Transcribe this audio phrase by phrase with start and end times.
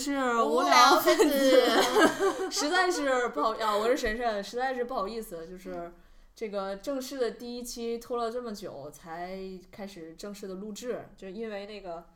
[0.00, 1.60] 是无聊分子，
[2.50, 3.76] 实在是不好啊！
[3.76, 5.92] 我是神神，实在是不好意思，就是
[6.34, 9.38] 这个正式的第一期拖了这么久才
[9.70, 12.06] 开始正式的录制，就是因为那个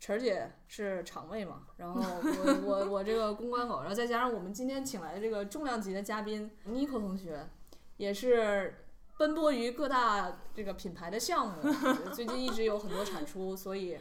[0.00, 7.46] 晨儿姐是场位嘛，然后我我我这个公关狗，然后再加上我们今天请来的这个重量级的嘉宾 Nico 同学，
[7.98, 8.84] 也是
[9.16, 11.72] 奔波于各大这个品牌的项目，
[12.12, 13.96] 最近一直有很多产出，所以。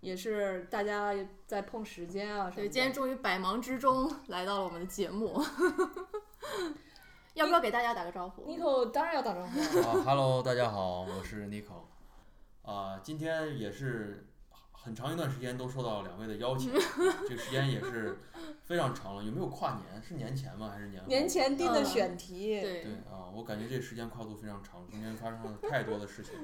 [0.00, 1.12] 也是大家
[1.46, 5.42] 在碰时间啊，对，今天终于百忙之中 来到了我们的节目，
[7.34, 9.58] 要不要给大家打个招呼？Nico 当然要打招呼。
[9.80, 11.84] 啊，Hello，大家好，我是 Nico。
[12.62, 14.26] 啊，今天也是
[14.72, 16.72] 很长一段时间都受到两位的邀请，
[17.28, 18.18] 这个时间也是
[18.64, 19.22] 非常长了。
[19.24, 20.02] 有没有跨年？
[20.02, 20.70] 是年前吗？
[20.72, 21.08] 还是年后？
[21.08, 22.60] 年前定的选题。
[22.60, 26.34] 对对啊，我感觉这时间跨度非常长，中间发生了太多的事情。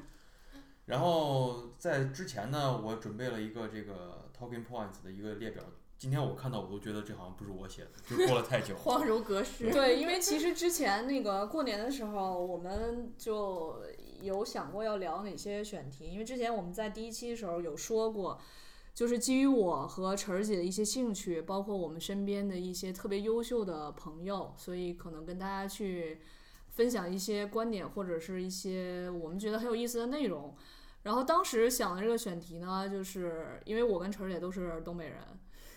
[0.86, 5.62] 然后在之前呢，我准备了一个这个 talking points 的一个列表。
[5.96, 8.74] 今天我看到，我都觉得这好像不是我写的，就过了太久。
[8.82, 9.70] 恍如隔世。
[9.70, 13.80] 对，因为其实之前那个过年的时候，我们就
[14.20, 16.08] 有想过要聊哪些选题。
[16.10, 18.40] 因为之前我们在第一期的时候有说过，
[18.92, 26.20] 就是基于我和晨儿姐的一些兴趣，包括我们身边的一些特别优秀的朋友，所以可能跟大家去
[26.72, 30.54] 分享一些观点或者是一些我们觉得很有意思的内容。
[31.04, 35.18] 然后当时想的这个选题呢，就是因为我跟晨儿姐都是东北人，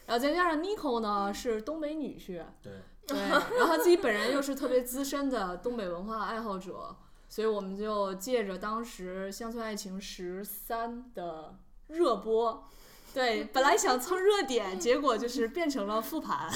[0.05, 2.73] 然后再加上 Nico 呢是东北女婿，对
[3.07, 6.95] 对，然后他自己本人又是特别资深的东北文化爱好者，
[7.27, 11.57] 所以我们就借着当时《乡村爱情十三》的
[11.88, 12.67] 热播，
[13.11, 16.51] 对，本来想蹭热点，结果就是变成了复盘。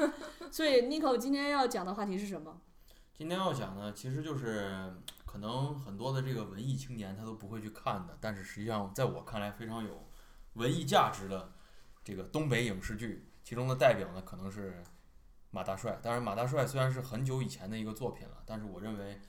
[0.52, 2.60] 所以 Nico 今天要讲的话题是什么？
[3.20, 4.94] 今天要讲呢，其实就是。
[5.26, 10.08] 可能很多的这个文艺青年他都不会去看的，但是实际上在我看来非常有
[10.54, 11.52] 文艺价值的
[12.02, 14.72] 这个东北影视剧，其中的代表呢可能是
[15.50, 15.92] 《马大帅》。
[16.00, 19.20] 当然，《马大帅》虽然是很久以前的一个作品了，但是我认为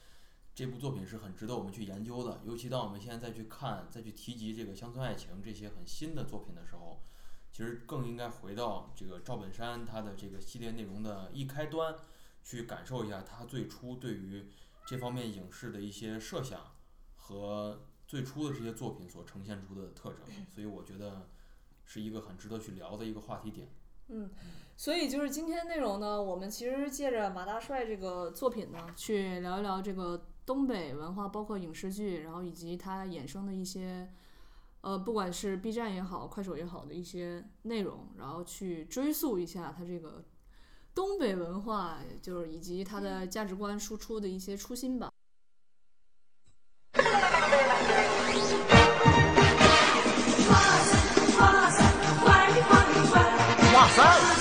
[0.55, 2.39] 这部作品是很值得我们去研究的。
[2.45, 7.03] 尤其当我们现在再去看、再去提及这个《乡村爱情》这些很新的作品的时候，
[7.51, 11.93] 其实更应该回到这个赵本山他的这个系列内容的一开端，
[12.43, 14.45] 去感受一下他最初对于。
[14.83, 16.59] 这方面影视的一些设想
[17.15, 21.29] 和最初的这些作品所呈现出的特征，所以我觉得
[21.85, 23.69] 是一个很值得去聊的一个话题点。
[24.07, 24.29] 嗯，
[24.75, 34.11] 所以就是今天内容呢，我们其实借着马大帅这个作品呢，去聊一聊这个东北文化，包括影视剧，然后以及它衍生的一些，
[34.81, 40.25] 呃，不管是 B 站也好，快手也好的一些内容，然后去追溯一下它这个。
[40.93, 45.11] 东北文化就是以及它的价值观输出的一些初心吧。
[53.73, 54.40] 哇塞！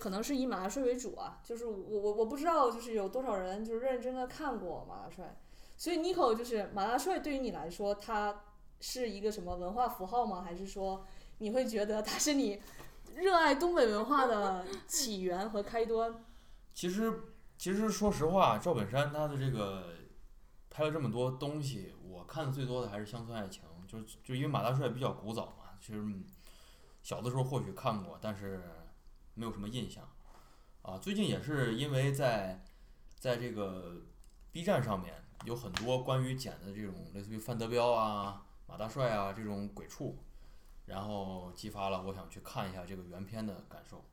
[0.00, 5.38] 可能是以马大帅为主啊，就是我我我不知道，就是有多少人就是认真的看过马大帅，
[5.76, 8.42] 所以 Nico 就是马大帅对于你来说，他
[8.80, 10.40] 是一个什么文化符号吗？
[10.42, 11.06] 还是说
[11.38, 12.60] 你会觉得他是你
[13.14, 16.24] 热爱东北文化的起源和开端？
[16.74, 17.24] 其实
[17.58, 19.94] 其实说实话，赵本山他的这个
[20.70, 26.02] 拍了这么多东西，我看的最多的还是《乡村爱情》，就就因为马大帅比较古早嘛，其实
[27.02, 28.62] 小的时候或许看过，但是。
[29.34, 30.08] 没有什么印象，
[30.82, 32.64] 啊，最近也是因为在，
[33.18, 34.02] 在这个
[34.52, 35.14] B 站上面
[35.44, 40.18] 有很多关于剪的这种类似于范德彪啊、马大帅啊这种鬼畜，
[40.86, 44.04] 然后激发了我想去看一下这个原片的感受，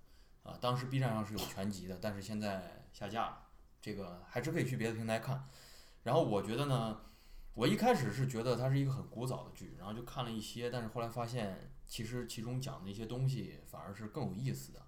[0.44, 3.48] 啊，当时 B 站上是有全集的，但是现在下架了，
[3.82, 5.48] 这个还是可以去别的平台看。
[6.04, 7.02] 然后我觉得呢，
[7.54, 14.87] 我一开始是觉得它是一个很古早的剧，然后就看了一些，但是后来发现其实其中讲的一些东西反而是更有意思的。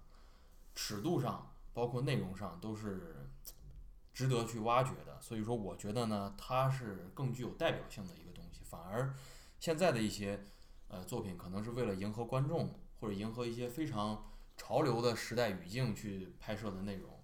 [0.74, 3.28] 尺度上，包括内容上，都是
[4.12, 5.20] 值得去挖掘的。
[5.20, 8.60] 所以说，我觉得呢，它是更具有代表性的一个东西。
[8.64, 9.14] 反而，
[9.58, 10.44] 现在的一些
[10.88, 17.20] 呃作品，可能是为了迎合观众，或者迎合一些非常潮流的时代语境去拍摄的内容，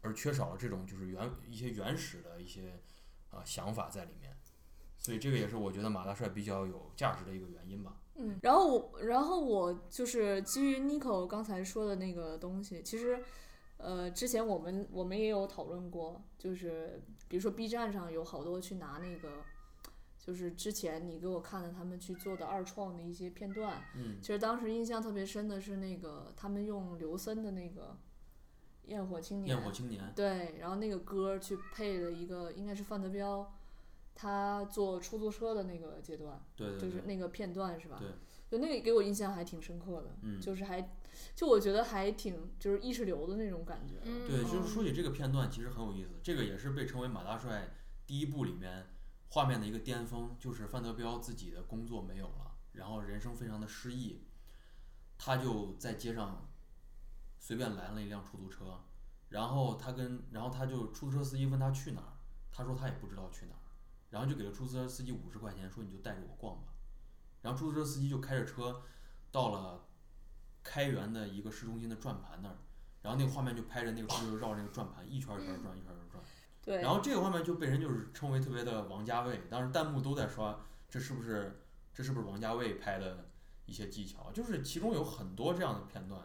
[0.00, 2.80] 而缺少了这种就是原一些原始的一些
[3.30, 4.36] 啊想法在里面。
[4.98, 7.96] 所以，这个也是我觉得马大帅比较有价值的一个原因吧。
[8.16, 13.18] 嗯，然后我，然后我就是基于 Nico 刚才说的那个东西，其实，
[13.76, 19.42] 呃，之前我们我们也有讨论过，就是比如说 B 站上有好多去拿那个，
[20.18, 23.82] 就是之前你给我看的他们去做的二创的一些片段。
[23.96, 27.82] 嗯其实当时印象特别深的是那个他们用刘森的那个
[28.90, 33.52] 《焰火青年焰》，火青年，对，然后那个歌去配了一个应该是范德彪
[34.14, 37.98] 他坐出租车的那个阶段，对对对，就是那个片段是吧？
[37.98, 38.08] 对，
[38.48, 40.96] 就那个给我印象还挺深刻的，嗯就是还
[41.34, 43.96] 就我觉得还挺就是意识流的那种感觉。
[44.04, 46.10] 嗯对，就是嗯说起这个片段，其实很有意思。
[46.22, 47.74] 这个也是被称为马大帅
[48.06, 48.86] 第一部里面
[49.30, 54.22] 画面的一个巅峰，就是范德彪自己的工作没有了，然后人生非常的失意，
[55.18, 56.48] 他就在街上
[57.38, 58.80] 随便拦了一辆出租车，
[59.30, 62.12] 然后他跟然后他就出租车司机问他去哪儿，
[62.52, 63.63] 他说他也不知道去哪儿，
[64.14, 66.72] 然后就给了出租车司机五十块钱，说你就带着我逛吧，
[67.42, 68.80] 然后出租车司机就开着车
[69.32, 69.88] 到了
[70.62, 72.56] 开元的一个市中心的转盘那儿。
[73.02, 76.24] 然后那个画面就拍着那个出租车绕那个转盘一圈儿一圈儿转，一圈儿一圈儿转。
[76.62, 83.28] 对，然后这个画面就被人就是称为特别的王家卫，当时弹幕都在刷这是不是这是不是王家卫拍的
[83.66, 84.30] 一些技巧？
[84.30, 86.22] 就是其中有很多这样的片段，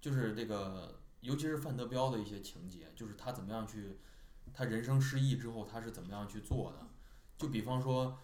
[0.00, 3.98] 就是这个尤其是范德彪的一些情节，就是他怎么样去
[4.54, 6.86] 他人生失意之后他是怎么样去做的？
[7.42, 8.16] 就比方说，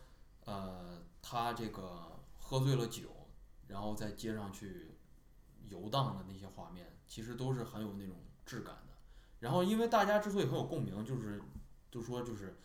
[0.44, 3.08] 呃，他这个喝醉了酒，
[3.66, 4.92] 然后在街上去
[5.68, 8.14] 游荡的那些画面，其实都是很有那种
[8.46, 8.94] 质感的。
[9.40, 11.42] 然后，因为大家之所以很有共鸣，就是
[11.90, 12.56] 就说就是，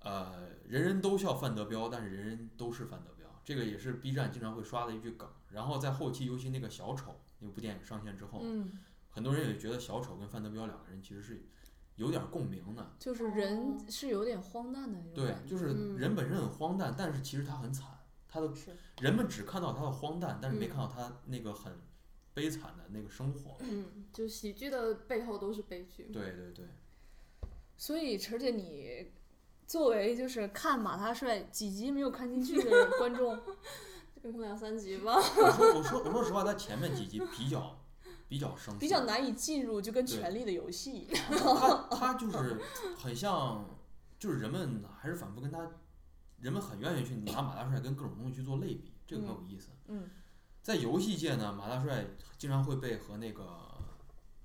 [0.00, 5.28] 呃，人人都笑范德彪，但是人人都是范德彪，这个也是 B 站经常会刷的一句梗。
[5.50, 8.72] 然后在后期，尤其那个小丑那部电影上线之后，嗯，
[9.10, 11.48] 很多人也觉得小丑跟范德彪两个人其实是
[11.98, 12.90] 有点共鸣的。
[12.98, 15.50] 就是人是有点荒诞的那种对，感觉。
[15.50, 17.86] 就是嗯人本身很荒诞，但是其实他很惨，
[18.26, 18.50] 他的
[19.00, 21.72] 人们只看到他的荒诞，但是没嗯看到他那个很
[22.32, 23.56] 悲惨的那个生活。
[23.60, 26.04] 嗯，就喜剧的背后都是悲剧。
[26.04, 26.64] 对对对，
[27.76, 29.12] 所以晨儿姐，你
[29.66, 33.38] 作为就是看马大帅几集没有看进去的观众，
[34.22, 35.14] 嗯，两三集吧。
[35.16, 37.77] 我说我说我说实话，他前面几集比较
[38.28, 41.88] 比较生涩比较难以进入，就跟《对权力的游戏 》一样。
[41.90, 42.60] 他他就是
[42.96, 43.64] 很像，
[44.18, 45.58] 就是人们还是反复跟他，
[46.40, 49.68] 人们很愿意去拿马大帅跟各种东西去做类比，这个很有意思。
[49.86, 50.08] 嗯
[50.60, 52.04] 在游戏界呢，马大帅
[52.36, 53.46] 经常会被和那个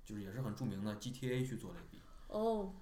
[0.05, 2.73] 就是也是很著名的 GTA 去做类比，哦，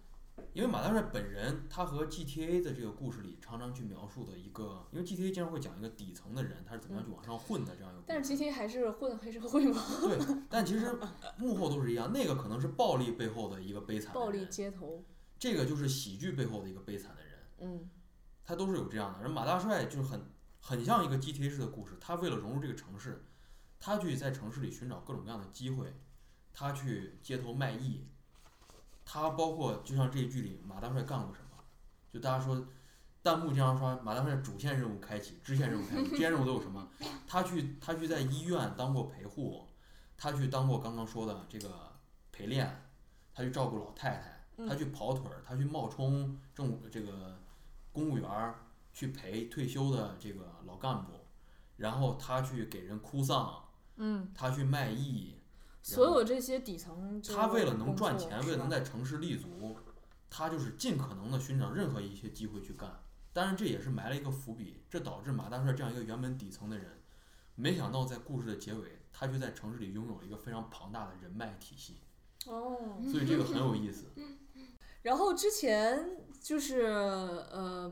[0.54, 8.06] 因为马大帅本人他和 GTA 的这个故事里常常去描述的一个，因为 GTA 经常会讲一个底层的人他是怎么样去往上混的这样一个故事。
[8.08, 10.18] 但是 GTA 还是混黑社会嘛，对，
[10.50, 10.98] 但其实
[11.38, 15.04] 幕后都是一样，那个可能是暴力背后的一个悲惨的暴力人街头。
[15.40, 17.32] 这个就是喜剧背后的一个悲惨的人。
[17.60, 17.90] 嗯
[18.44, 19.22] 他都是有这样的。
[19.22, 20.26] 人马大帅就是很
[20.60, 23.24] 很像一个 GTA 式的故事，他为了融入这个城市，
[23.80, 25.94] 他去在城市里寻找各种各样的机会，
[26.52, 28.08] 他去街头卖艺，
[29.14, 31.58] 他包括就像这一剧里马大帅干过什么，
[32.14, 32.66] 就大家说。
[33.24, 36.88] 弹幕经常刷马大帅主线任务开启，支线任务开启，支线任务都有什么？
[37.28, 39.68] 他去他去在医院当过陪护，
[40.18, 41.92] 他去当过刚刚说的这个
[42.32, 42.90] 陪练，
[43.32, 47.40] 他去照顾老太太，他去跑腿儿，他去冒充政这个
[47.92, 48.56] 公务员儿，
[48.92, 51.12] 去陪退休的这个老干部，
[51.78, 53.64] 然后他去给人哭丧，
[53.98, 55.36] 嗯，他去卖艺，
[55.82, 59.78] 所有这些底层他为了能赚钱，为了能在城市立足，
[60.30, 63.00] 他就是尽可能的寻找任何一些机会去干。
[63.34, 67.02] 当然，这也是埋了一个伏笔，这导致马大帅这样一个原本底层的人，
[67.56, 71.98] 没想到在故事的结尾，他却在城市里拥有了一个非常庞大的人脉体系，
[72.48, 73.00] 哦。
[73.10, 74.06] 所以这个很有意思。
[75.04, 77.92] 然后之前就是呃，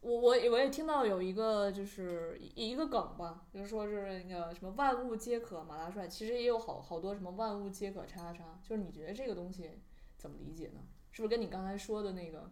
[0.00, 9.80] 我我我也听到有一个就是一一个梗吧，就是说是那个什么万物皆可马大帅，其实也有好好多什么万物皆可叉叉叉，就是你觉得这个东西
[10.16, 10.80] 怎么理解呢？
[11.10, 12.50] 是不是跟你刚才说的那个？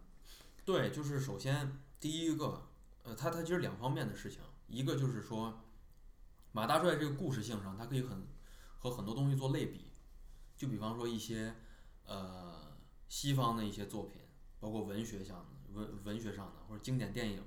[0.65, 2.67] 对，就是首先第一个，
[3.03, 5.61] 呃，它它其实两方面的事情，一个就是说，
[6.51, 8.27] 马大帅这个故事性上，它可以很
[8.79, 9.91] 和很多东西做类比，
[10.57, 11.55] 就比方说一些
[12.05, 12.75] 呃
[13.07, 14.21] 西方的一些作品，
[14.59, 17.43] 包括文学上的文文学上的或者经典电影，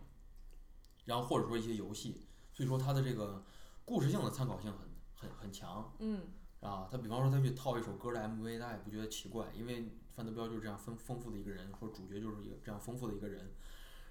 [1.04, 3.44] 然后或者说一些游戏，所以说它的这个
[3.84, 5.92] 故事性的参考性很很很强。
[5.98, 6.22] 嗯
[6.60, 13.54] 啊，他比方说他去套一首歌的 MV，大家也不觉得奇怪，因为范德彪就是这样丰丰富的一个人，或者主角就是一个这样丰富的一个人。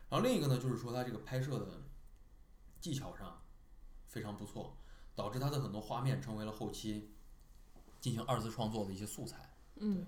[0.10, 1.84] 然后另一个呢，就是说他这个拍摄的
[2.82, 3.40] 技巧上
[4.08, 4.76] 非常不错，
[5.14, 7.14] 导致他的很多画面成为了后期
[8.00, 9.56] 进行二次创作的一些素材。
[9.76, 10.08] 嗯。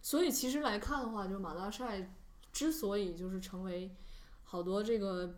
[0.00, 2.14] 所以其实来看的话，就是马大帅
[2.58, 3.94] 之所以就是成为
[4.42, 5.36] 好多这个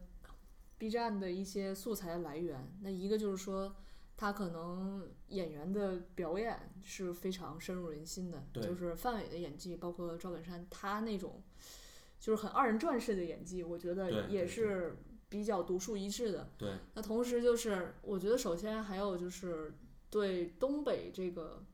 [0.78, 3.74] B 站的一些素材来源，那一个就是说。
[4.22, 11.42] 他可能演员的表演是非常深入人心的，就是范伟的演技，包括赵本山他那种
[12.18, 14.98] 就是很二人转式的演技，我觉得也是
[15.30, 16.50] 比较独树一帜的。
[16.58, 19.72] 对，那同时就是，我觉得首先还有就是
[20.10, 21.64] 对东北这个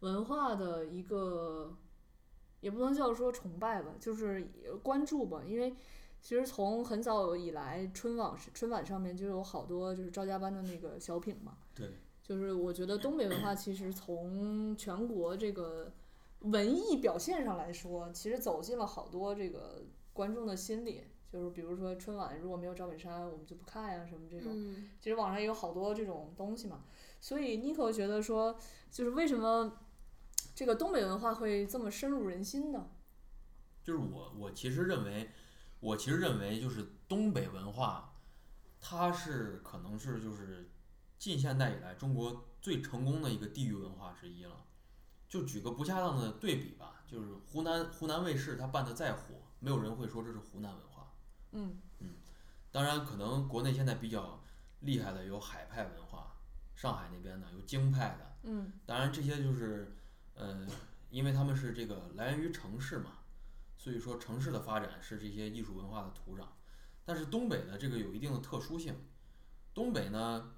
[0.00, 1.76] 文化的一个，
[2.62, 4.48] 也不能叫说崇拜吧，就是
[4.82, 5.74] 关注吧，因为
[6.22, 11.58] 其实从很早以来，春晚春晚上面就有好多就是赵家班的那个小品嘛。
[11.74, 11.90] 对。
[12.22, 15.92] 就是我觉得东北文化其实从全国这个
[16.38, 21.02] 文艺表现上来说，其实走进了好多这个观众的心里。
[21.32, 24.52] 就是比如说春晚如果没有赵本山，我们就不看呀，什么这种。
[24.54, 26.84] 嗯，其实网上也有好多这种东西嘛，
[27.20, 28.56] 所以 Nico 觉得说，
[28.90, 29.78] 就是为什么
[30.62, 32.86] 这个东北文化会这么深入人心呢？
[33.82, 35.32] 就是我我其实认为，
[35.80, 38.14] 我其实认为就是东北文化，
[38.80, 40.70] 它是可能是就是
[41.18, 44.64] 近现代以来中国最成功的一个地域文化之一了。
[45.28, 51.12] 就举个不恰当的对比吧，就是湖南湖南卫视它办的再火，没有人会说这是湖南文化。
[51.50, 52.10] 嗯嗯
[52.70, 54.40] 当然，可能国内现在比较
[54.82, 56.36] 厉害的有海派文化，
[56.76, 59.96] 上海那边的有京派的，嗯当然这些就是，
[60.34, 60.66] 呃，
[61.10, 63.18] 因为他们是这个来源于城市嘛，
[63.76, 66.44] 所以说城市的发展是这些艺术文化的土壤。
[67.04, 68.94] 但是东北的这个有一定的特殊性，
[69.74, 70.52] 东北呢，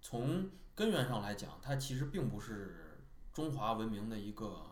[0.00, 4.70] 从根源上来讲，它其实并不是中华文明的一个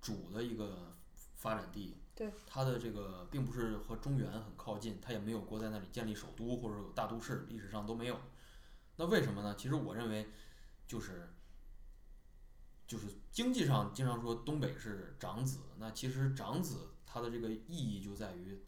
[0.00, 0.96] 主的一个
[1.34, 1.98] 发展地。
[2.14, 8.18] 对，它的这个并不是和中原很靠近，它也没有过在那里建立首都或者有大都市，历史上都没有。
[8.96, 9.54] 那为什么呢？
[9.54, 10.26] 其实我认为，
[10.86, 11.28] 就是
[12.86, 18.62] 就是经济上经常说东北是长子，那其实长子它的这个意义就在于，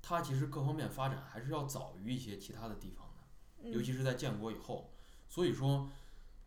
[0.00, 4.90] 它其实各方面发展还是要早于一些其他的地方的，尤嗯其是在建国以后。
[5.28, 5.88] 所以说，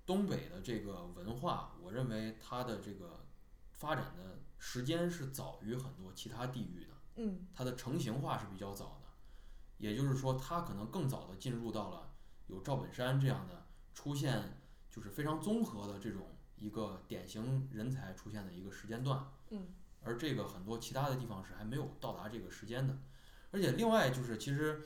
[0.05, 3.25] 东北的这个文化，我认为它的这个
[3.71, 6.93] 发展的时间是早于很多其他地域的。
[7.15, 9.07] 嗯它的成型化是比较早的，
[9.77, 12.11] 也就是说，它可能更早的进入到了
[12.47, 14.57] 有赵本山这样的出现，
[14.89, 19.31] 就是非常综合的这种一个典型人才出现的一个时间段。
[19.51, 19.67] 嗯
[20.05, 22.97] 而这个很多其他的地方是还没有到达这个时间的。
[23.51, 24.81] 而且另外就是，其实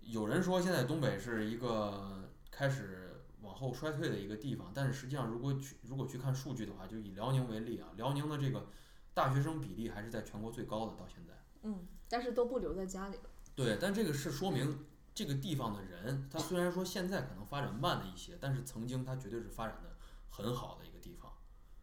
[0.00, 8.66] 有人说现在东北是一个开始往后衰退的一个地方，但是实际上如果去如果去看数据的话，就以辽宁为例啊，辽宁的这个
[9.14, 11.34] 大学生比例还是在全国最高的，到现在。
[11.62, 13.30] 嗯，但是都不留在家里了。
[13.54, 19.91] 对，但这个是说明这个地方的人，他虽然说现在可能发展慢了一些，但是曾经他绝对是发展的
[20.32, 21.30] 很好的一个地方。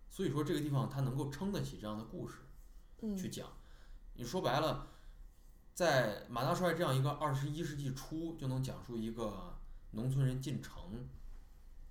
[0.09, 2.39] 所以说这个地方它能够撑得起这样的故事
[3.01, 3.47] 嗯去讲。
[4.15, 4.89] 你说白了，
[5.73, 9.57] 在马大帅这样一个二十一世纪初就能讲述一个
[9.91, 11.07] 农村人进城，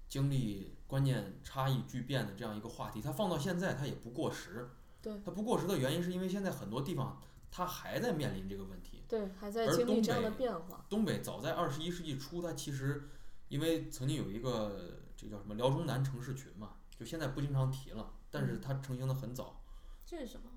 [0.07, 4.69] 经历观念差异巨变的这样一个话题，它放到现在它也不过时。
[5.01, 9.05] 对它不过时的原因是因为现在很多地方它还在面临这个问题。
[9.09, 10.85] 对，还在而经历东这样的北变化。
[10.91, 13.09] 东北早在二十一世纪初，它其实
[13.49, 19.65] 因为曾经有一个这叫什么辽中南城市群嘛，就现在不经常提了，但是它成型的很早。
[20.07, 20.49] 这是什么？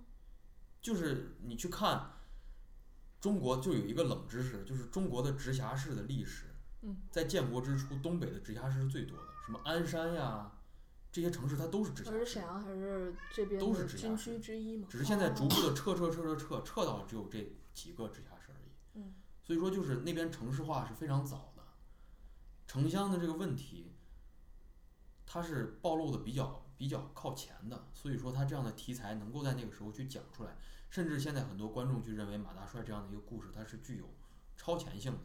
[0.79, 2.11] 就是你去看
[3.19, 10.51] 中国，就有一个冷知识，就是中国的直辖市的历史，嗯，在建国之初，东北的直辖市是最多的，什么鞍山呀，
[11.11, 14.87] 这些城市它都是直辖市而沈，阳还是这边都是直辖市区之一嘛。
[14.87, 18.69] 只是现在逐哦步的撤撤撤撤撤撤到只有这几个直辖市而已。
[18.93, 21.63] 嗯，所以说就是那边城市化是非常早的，
[22.67, 23.91] 城乡的这个问题，
[25.33, 30.57] 它是暴露的比较比较靠前的，所以说它这样的题材能够在那个时候去讲出来，
[30.89, 34.09] 甚至现在很多观众去认为马大帅这样的一个故事它是具有
[34.57, 35.19] 超前性的，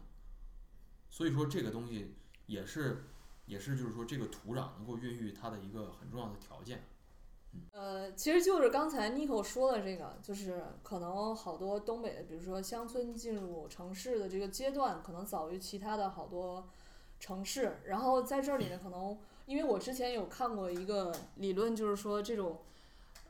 [1.10, 2.14] 所以说这个东西
[2.46, 3.06] 也是
[3.46, 6.84] 也是就是说这个土壤能够孕育它的一个很重要的条件。
[7.72, 16.68] 呃，其实就是刚才 n i o 说的这个，就是可能好多东北的，比如说乡村进入城市的这个阶段，可能早于其他的好多
[17.18, 17.80] 城市。
[17.86, 22.60] 然后在这里呢，可能因为我之前有看过一个理论，就是说这种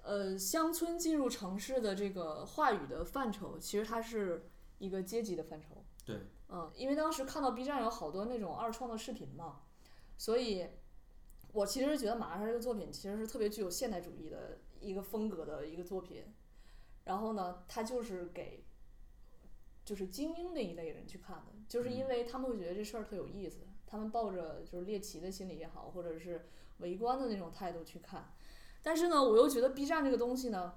[0.02, 5.85] 呃乡村进入城市的这个话语的范畴，其实它是一个阶级的范畴。
[6.04, 9.61] 对，嗯，因为当时看到 B 站有好多那种二创的视频嘛，
[10.16, 10.66] 所以
[11.52, 16.25] 我其实觉得马大帅这个作品其实是特别具有现代主义的一个风格的一个作品。
[17.04, 18.64] 然后呢，它就是给
[19.85, 26.46] 就是精英那一类人去看的，就是因为他们会觉得这事儿特有意思，他们抱着就是猎奇的心理也好，或者是
[26.78, 28.32] 围观的那种态度去看。
[28.82, 30.74] 但是呢，我又觉得 B 站这个东西呢，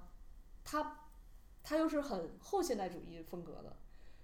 [0.64, 1.06] 它
[1.62, 3.76] 它又是很后现代主义风格的，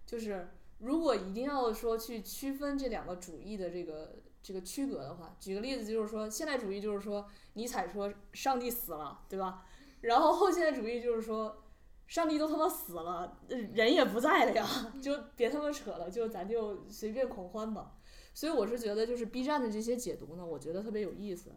[0.07, 9.65] 就是如果一定要说去区分这两个主义的这个这个区隔的话，举个例子就是说，现代主义就是说尼采说上帝死了，对吧？
[10.03, 11.65] 然后后现代主义就是说
[12.07, 14.67] 上帝都他妈死了，人也不在了呀，
[15.03, 17.95] 就别他妈扯了，就咱就随便狂欢吧。
[18.33, 21.51] 所以我是觉得，就是 B 站的这些解读呢，我觉得特别有意思。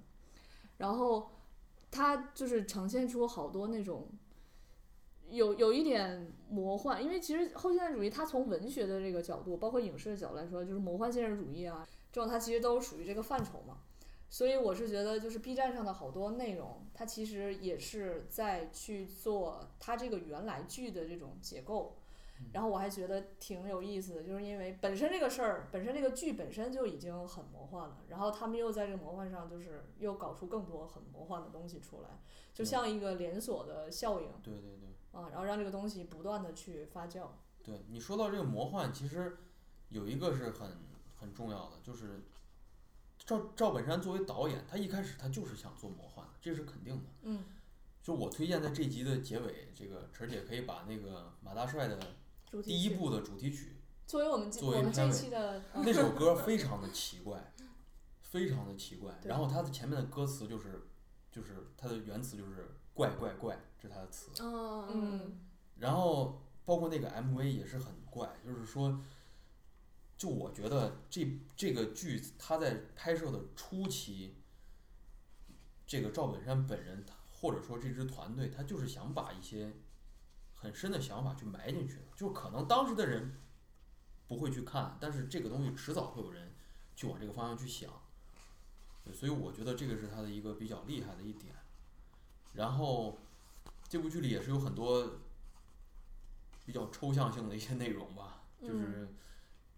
[0.78, 1.30] 然后
[1.92, 4.08] 它就是呈现出好多那种
[5.30, 13.78] 有有一点魔幻，因为其实后现代主义它从文学的这个角度，包括影视的角度来说，就是魔幻现实主义啊，这种它其实都属于这个范畴嘛。
[14.30, 21.96] 所以我是觉得，就是 B 站上的好多内容，它其实也是在去做它这个原来剧的这种结构。
[22.54, 32.10] 然后我还觉得挺有意思的，就是因为本身这个事儿，本身这个剧本身就已经很魔幻了，然后他们又在这个魔幻上，就是又搞出更多很魔幻的东西出来，
[32.54, 37.28] 就像一个连锁的效应对对对啊，然后让这个东西不断的去发酵。
[37.62, 39.36] 对，你说到这个魔幻，其实
[39.90, 40.78] 有一个是很
[41.18, 42.22] 很重要的，就是
[43.30, 47.04] 赵赵本山作为导演，他一开始他就是想做魔幻的，这是肯定的。
[47.22, 47.44] 嗯，
[48.02, 52.00] 就我推荐在这集的结尾，这个陈儿姐可以把那个马大帅的
[52.50, 53.76] 主题曲第一部的主题曲，
[54.08, 57.54] 作为我们这作为我们这一片尾期的，那首歌非常的奇怪，
[58.24, 59.14] 非常的奇怪。
[59.26, 60.88] 然后它的前面的歌词就是，
[61.32, 64.32] 就是它的原词就是怪怪怪，这是它的词。
[64.42, 65.40] 嗯嗯
[65.78, 69.00] 然后包括那个 MV 也是很怪，就是说，
[70.20, 74.36] 就我觉得这这个剧它在拍摄的初期，
[75.88, 79.72] 这个赵本山本人或者说这支团队，他就是想把一些
[80.54, 83.40] 很深的想法去埋进去的，就可能当时的人
[84.28, 86.52] 不会去看，但是这个东西迟早会有人
[86.98, 87.90] 去往这个方向去想，
[89.14, 91.56] 所以我觉得这个是他的一个比较厉害的一点。
[92.52, 93.18] 然后
[93.88, 95.22] 这部剧里也是有很多
[96.66, 99.08] 比较抽象性的一些内容吧，就是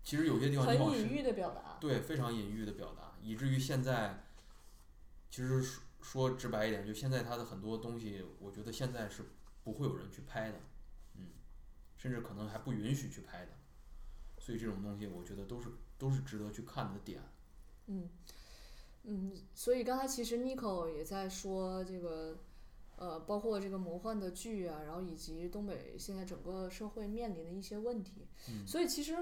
[0.04, 1.78] 其实有些地方你很隐喻的表达。
[1.80, 4.24] 对，非常隐喻的表达，以至于现在，
[5.30, 9.24] 其实说说直白一点，就现在他的很多东西，我觉得现在是
[9.64, 10.60] 不会有人去拍的，
[11.16, 11.28] 嗯，
[11.98, 13.52] 甚至可能还不允许去拍的，
[14.40, 17.22] 所以这种东西，我觉得都是都是值得去看的点。
[17.88, 18.10] 嗯，
[19.04, 22.40] 嗯，所以刚才其实 Nico 也在说这个，
[22.96, 28.28] 呃，包括这个魔幻的剧啊，然后以及东北现在整个社会面临的一些问题。
[28.50, 29.16] 嗯所以其实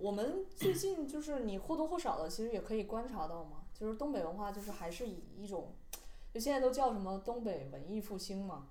[0.00, 5.74] 我们最近就是你或多或少的，其实也可以观察到嘛，就是东北文化就是还是以一种，
[6.32, 8.68] 就现在都叫什么东北文艺复兴嘛，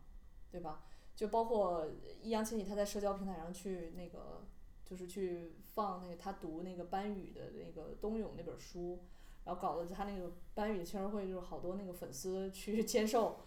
[0.52, 0.84] 对吧？
[1.16, 1.88] 就包括
[2.22, 4.44] 易烊千玺他在社交平台上去那个，
[4.86, 9.00] 就是去放那个他读那个班宇的那个《冬泳》那本书，
[9.46, 13.40] 然后搞得他那个班宇签儿会就是好多那个粉丝去 签售，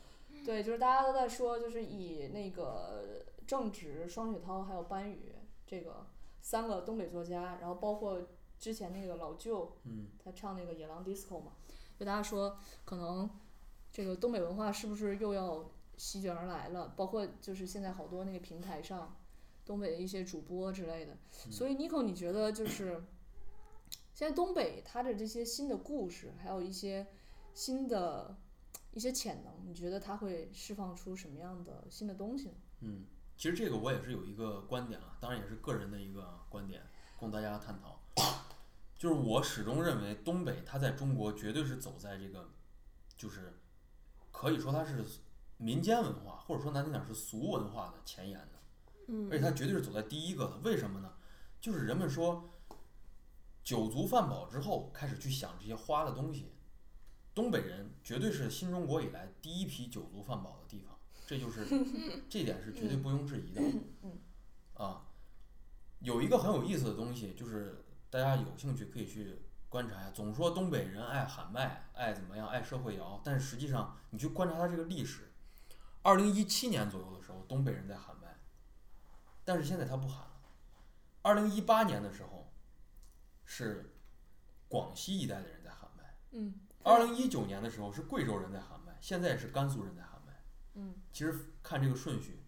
[0.45, 6.07] 对，就是大家都在说，就是以那个郑直、双雪涛还有班宇这个
[6.41, 8.21] 三个东北作家，然后包括
[8.59, 11.53] 之前那个老舅，嗯，他唱那个《野狼 DISCO》嘛，
[11.99, 13.29] 就大家说可能
[13.93, 16.95] 这个东北文化是不是又要席卷而来了？
[16.97, 19.17] 包括就是现在好多那个平台上，
[19.65, 21.17] 东北的一些主播之类的。
[21.31, 23.03] 所以 Nico，你觉得就是
[24.15, 27.07] 现在东北它的这些新的故事，还有一些
[27.53, 28.37] 新的
[28.93, 32.55] 一些潜能，你觉得它会释放出什么样的新的东西呢？
[32.81, 33.05] 嗯，
[33.41, 37.99] 其实这个我也是有一个观点啊，当然也是个人的一个观点，供大家探讨。
[38.99, 42.51] 就是我始终认为东北它在中国绝对是走在这个，
[43.17, 43.59] 就是
[44.31, 45.03] 可以说它是
[45.57, 48.61] 民间文化，或者说难听点儿是俗文化的前沿的。
[49.09, 50.59] 嗯而且它绝对是走在第一个的。
[50.59, 51.15] 为什么呢？
[51.63, 52.59] 就是人们说，
[53.65, 56.53] 酒足饭饱之后开始去想这些花的东西。
[57.35, 60.90] 东北人绝对是新中国以来第一批酒足饭饱的地方，
[61.31, 61.65] 这就是
[62.29, 63.63] 这点是绝对不容置疑的。
[64.75, 65.07] 啊，
[66.01, 69.39] 有一个很有意思的东西，就是大家有兴趣可以去
[69.69, 70.11] 观察一下。
[70.11, 75.31] 总说东北人爱喊麦，爱怎么样，爱社会摇，但是实际上你去观察它这个历史，
[76.03, 78.37] 二零一七年左右的时候，东北人在喊麦，
[79.45, 80.51] 但是现在他不喊了。
[81.23, 82.53] 二零一八年的时候，
[83.45, 83.95] 是
[84.67, 86.13] 广西一带的人在喊麦。
[86.33, 90.10] 嗯二零一九年的时候是贵州人在喊麦，现在是甘肃人在喊麦。
[90.75, 92.41] 嗯，其实看这个顺序，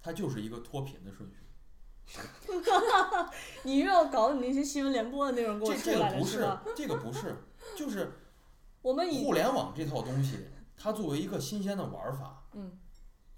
[0.00, 1.36] 它就是一个脱贫的顺序。
[3.64, 7.36] 你又要搞你那些新闻联播的内容给我这出来了这个不是？，这个不是，
[7.76, 8.12] 就是
[8.80, 12.78] 我们以互联网这套东西，它作为一个新鲜的玩法，嗯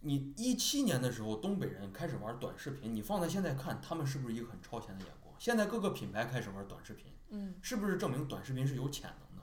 [0.00, 5.34] 你一七年的时候，东北人开始玩短视频，你放在现在看，他们是不是一个很超前的眼光？
[5.38, 9.42] 现在各个品牌开始玩短视频，嗯是不是证明短视频是有潜能的？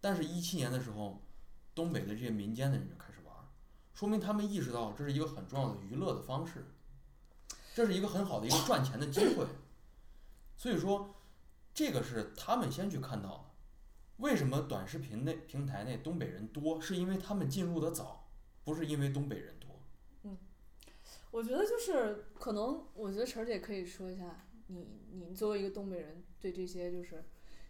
[0.00, 1.22] 但是，一七年的时候，
[1.74, 3.23] 东北的这些民间的人就开始玩，
[3.94, 6.66] 说明他们意识到这是一个很重要的娱乐的方式，
[7.74, 9.46] 这是一个很好的一个赚钱的机会。
[10.56, 11.14] 所以说，
[11.72, 13.44] 这个是他们先去看到的。
[14.18, 16.80] 为什么短视频内平台内东北人多？
[16.80, 18.28] 是因为他们进入的早，
[18.64, 19.68] 不是因为东北人多。
[20.22, 20.38] 嗯
[21.30, 27.24] 我觉得就是可能，我觉得晨儿姐可以说一下，你你作为一个东北人，对这些就是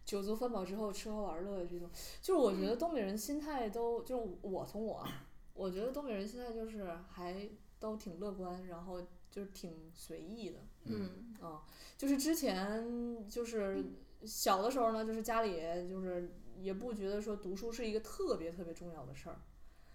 [0.05, 1.89] 酒足饭饱之后吃喝玩乐的这种，
[2.21, 5.24] 就是我觉得东北人心态都就是我从我啊，
[5.55, 7.49] 我觉得东北人现在就是还
[7.81, 10.59] 都挺乐观，然后就是挺随意的。
[10.85, 11.63] 嗯啊，
[11.97, 13.85] 就是之前就是
[14.25, 15.57] 小的时候呢，就是家里
[15.89, 19.41] 就是也不觉得说读书是一个特别特别重要的事儿，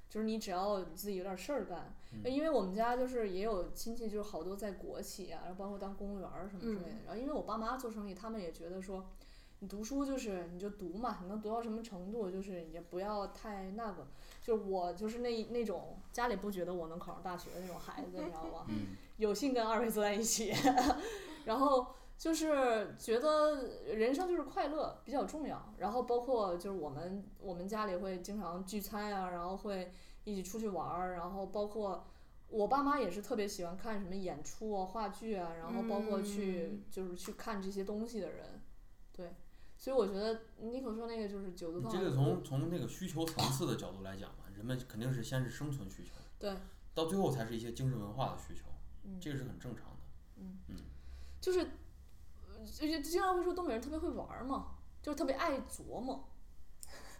[0.09, 6.95] 就是你只要自己有点事儿干，嗯因为我们家就是也有亲戚，就是好多在国企啊，然后包括当公务员儿什么之类的。
[6.95, 9.09] 嗯然后因为我爸妈做生意，他们也觉得说，
[9.59, 14.07] 你读书就是你就读嘛，你能读到什么程度，就是也不要太那个。
[14.41, 18.65] 就我就是那那种家里不觉得我能考上大学的那种孩子，你知道吗？
[18.69, 18.95] 嗯？
[19.17, 20.53] 有幸跟二位坐在一起，
[21.45, 29.91] 然后就是觉得人生就是快乐比较重要，然后包括就是我们我们家里会经常聚餐啊，然后会
[30.23, 32.07] 一起出去玩儿，然后包括
[32.47, 36.83] 我爸妈也是特别喜欢看什么演出啊、话剧啊，然后包括去、嗯。
[36.89, 38.61] 就是去看这些东西的人，
[39.11, 39.33] 对，
[39.79, 46.53] 所以我觉得妮可说那个就是酒足你这个从从那个需求层次的角度来讲嘛，人们肯定是先是生存需求，对，
[46.93, 48.65] 到最后才是一些精神文化的需求，
[49.05, 49.99] 嗯这个是很正常的。
[50.35, 50.59] 嗯
[51.39, 56.27] 就是，呃就经常会说东北人特别会玩嘛，就是特别爱琢磨。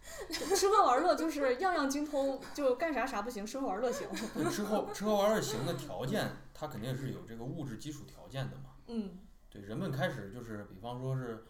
[0.28, 4.06] 吃喝玩乐就是样样精通，就干啥啥不行，吃喝玩乐行。
[4.34, 8.74] 对吃喝吃喝玩乐行的条件，它肯定是有这个物质基础条件的嘛。
[8.88, 9.18] 嗯
[9.48, 11.44] 对，人们开始就是，比方说是，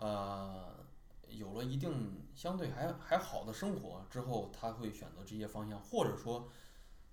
[0.00, 0.84] 呃，
[1.28, 6.50] 有了一定相对还还好的生活之后，他会选择这些方向，或者说，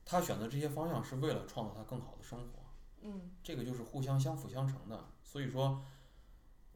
[0.06, 2.64] 他选择这些方向是为了创造他更好的生活，
[3.02, 5.10] 嗯这个就是互相相辅相成的。
[5.22, 5.84] 所以说，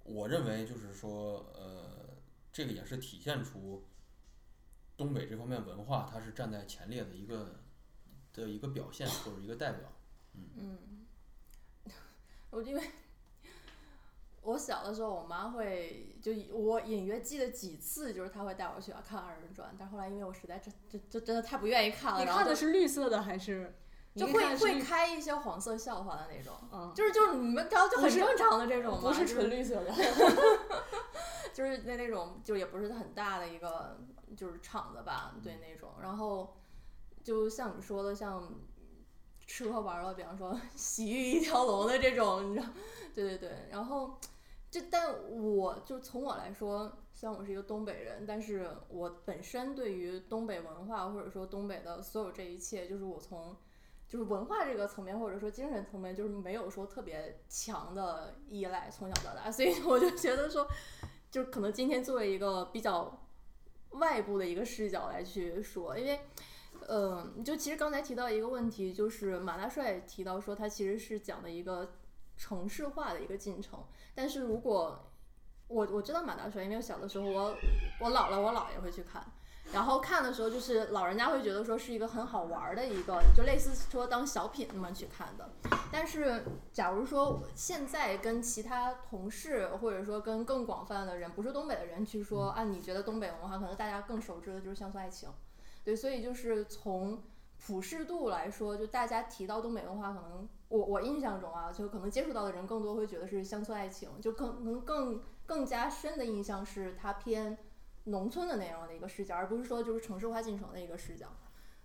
[0.04, 2.10] 我认为就是说，呃，
[2.52, 3.88] 这个也是体现出
[4.98, 7.62] 东北这方面文化，它是站在前列的一个
[8.34, 9.90] 的一个表现或者一个代表。
[10.34, 11.06] 嗯，
[12.52, 12.92] 我因为
[14.42, 23.76] 我小的时候，我妈会就我隐约记得几次，就是她会带我去看二人转，但后来因为我实在真真真真的太不愿意看了，你看的是绿色的还是？
[24.14, 26.54] 就会会开一些黄色笑话的那种。
[26.70, 29.94] 嗯，就是就是你们知道就很正常的这种吗，不是纯绿色的。
[31.54, 34.02] 就是那那种就也不是很大的一个
[34.36, 35.92] 就是场子吧，对那种。
[36.02, 36.58] 然后
[37.24, 38.54] 就像你说的，像
[39.52, 42.68] 吃喝玩乐，比方说 洗浴一条龙的这种，你知道，
[43.14, 43.68] 对对对。
[43.70, 44.18] 然后
[44.70, 53.58] 这但我就从我来说，虽然我是一个东北人，但是我本身对于东北文化或者说东北的所有这一切，就是我从。
[54.08, 60.68] 就是文化这个层面，或者说精神层面，就是没有说特别强的依赖，从小到大，所以 我就觉得说，
[61.32, 63.26] 就可能今天作为一个比较
[63.92, 66.20] 外部的一个视角来去说，因为，
[66.92, 71.94] 呃，就其实刚才提到一个问题，就是马大帅提到说他其实是讲的一个
[72.36, 73.82] 城市化的一个进程，
[74.14, 75.10] 但是如果
[75.70, 77.56] 我我知道马大帅，因为小的时候我
[78.02, 79.26] 我姥姥我姥爷会去看。
[79.72, 85.50] 然后看的时候，就是老人家会觉得说是一个很好玩儿的一个，就类似说当小品那么去看的。
[85.94, 95.30] 但是，假如说现在跟其他同事，或者说跟更广泛的人，不是东北的人去说啊，你觉得东北文化可能大家更熟知的就是乡村爱情，
[95.84, 97.24] 对，所以就是从
[97.58, 107.58] 普适度来说，就大家提到东北文化，可能我我印象中啊，就可能接触到的人更多会觉得是乡村爱情，就可能更更加深的印象是它偏。
[108.06, 111.28] 农村的那样的一个视角，而不是说就是城市化进程的一个视角。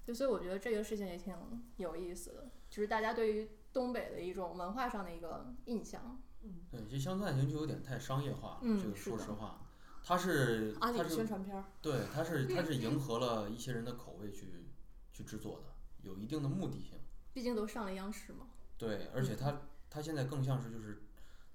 [0.06, 1.34] 对，所以我觉得这个事情也挺
[1.76, 6.18] 有意思的，就是大家对于东北的一种文化上的一个印象。
[6.42, 8.58] 嗯对，这乡村爱情就有点太商业化了。
[8.62, 9.65] 嗯这个是说实话，
[10.08, 11.64] 它是阿里它是宣传片儿。
[11.82, 14.68] 对，它是它是迎合了一些人的口味去
[15.12, 15.74] 去制作的，
[16.08, 16.92] 有一定的目的性。
[17.34, 18.46] 毕竟都上了央视嘛。
[18.78, 21.02] 对，而且它它现在更像是就是，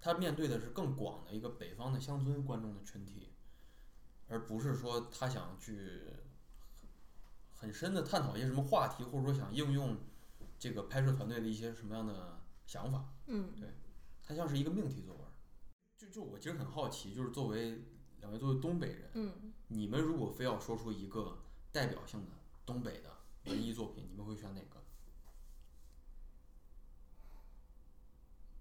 [0.02, 3.30] 它面对的是更广的一个北方的乡村观众的群体，
[4.28, 6.02] 而不是说他想去
[7.56, 9.98] 很深的探讨一些什么话题，或者说想应用
[10.60, 13.06] 这个拍摄团队的一些什么样的想法。
[13.28, 13.70] 嗯对
[14.22, 15.32] 它像是一个命题作文儿。
[15.98, 17.86] 就就我其实很好奇，就是作为
[18.22, 21.40] 两位作为东北人，嗯，你们如果非要说出一个
[21.72, 22.32] 代表性的
[22.66, 23.10] 东北的
[23.46, 24.80] 文艺作品，你们会选哪个？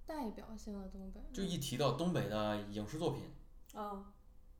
[0.06, 1.20] 代表性的东北。
[1.32, 3.30] 就一提到东北的影视作品，
[3.74, 4.12] 啊，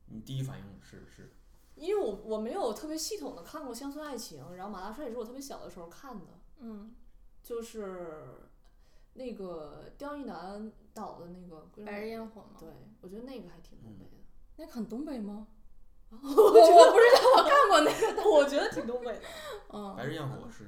[0.05, 1.33] 你第一反应是是
[1.75, 6.95] 因为我我没有特别系统的看过《乡村爱情》，然后《马大帅》也是我特别小的时候看的，嗯，
[7.43, 8.49] 就是
[9.13, 12.59] 那个刁亦男导的那个《白日焰火嘛。
[12.59, 12.69] 对，
[13.01, 14.20] 我觉得那个还挺东北的。
[14.61, 15.47] 那个很东北吗？
[16.11, 18.21] 我不知道，我看过那个。
[18.29, 19.21] 我觉得挺东北的。
[19.69, 20.65] 嗯《白日焰火》是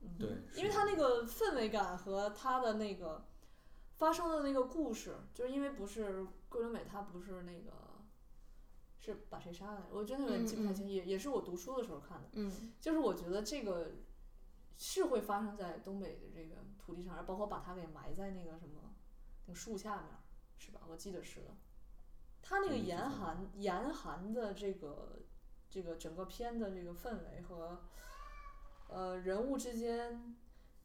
[0.00, 3.24] 嗯对，因为是它那个氛围感和它的那个
[3.98, 7.72] 发生的那个故事，就是因为不是桂纶镁，她不是那个
[8.98, 9.86] 是把谁杀了？
[9.92, 12.28] 我真的有点记不太清，也也是我读书的时候看的。
[12.32, 13.92] 嗯就是我觉得这个
[14.76, 18.92] 是会发生在东北的这个土地上，包括把它给埋在那个什么
[19.46, 20.06] 那个树下面，
[20.58, 20.80] 是吧？
[20.88, 21.50] 我记得是的。
[22.42, 25.20] 它那个嗯严寒严寒的这个
[25.68, 27.80] 这个整个片的这个氛围和
[28.88, 30.36] 呃人物之间，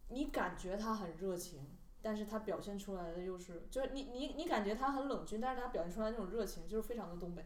[0.10, 1.68] 你感觉他很热情，
[2.02, 7.46] 但是他表现出来的又是就是你你你感觉他很冷峻，但是他表现出来那种热情就是非常的东北。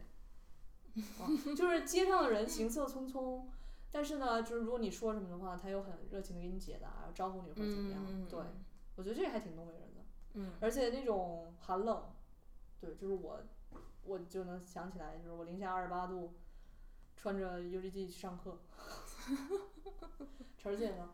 [0.96, 3.44] 啊，就是街上的人行色匆匆，
[3.92, 8.04] 但是呢，就是如果你说什么的话，他又很热情的给你解答，然后招呼你或者怎么样。
[8.08, 8.40] 嗯对，
[8.96, 10.00] 我觉得这个还挺东北人的，
[10.34, 12.02] 嗯而且那种寒冷，
[12.80, 13.40] 对，就是我，
[14.08, 16.34] 我就能想起来，就是我零下二十八度，
[17.14, 18.58] 穿着 UGG 去上课。
[20.56, 21.10] 晨儿姐呢？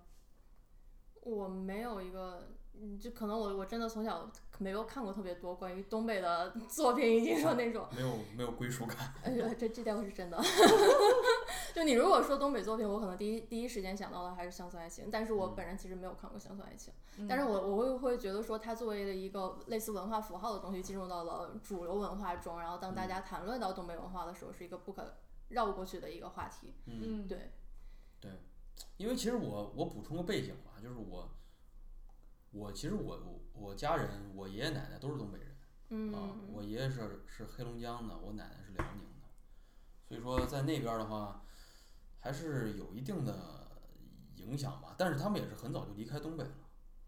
[1.24, 8.96] 我没有一个，嗯，就可能我我真的从小没有看过特别多关于东北的 作品，已经说那种，没有没有归属感。
[9.24, 10.40] 哎呀，这这倒是真的。
[11.74, 25.14] 就你如果说东北作品，我可能第一第一时间想到的还是《乡村爱情》，但是我嗯本人其实没有看过《乡村爱情》嗯但是我我会会觉得说，它作为的一个类似文化符号的东西进入到了主流文化中，然后当大家谈论到东北文化的时候，是一个不可
[25.48, 26.72] 绕过去的一个话题。
[26.86, 27.50] 嗯，对，
[28.20, 28.30] 对，
[28.96, 31.30] 因为其实我我补充个背景吧，就是我
[32.50, 35.48] 我其实我我我家人，我爷爷奶奶都是东北人
[36.14, 39.26] 啊，嗯我爷爷是是黑龙江的，我奶奶是辽宁的，
[40.06, 41.42] 所以说在那边儿的话，
[42.20, 43.66] 还是有一定的
[44.36, 44.94] 影响吧。
[44.98, 46.50] 但是他们也是很早就离开东北了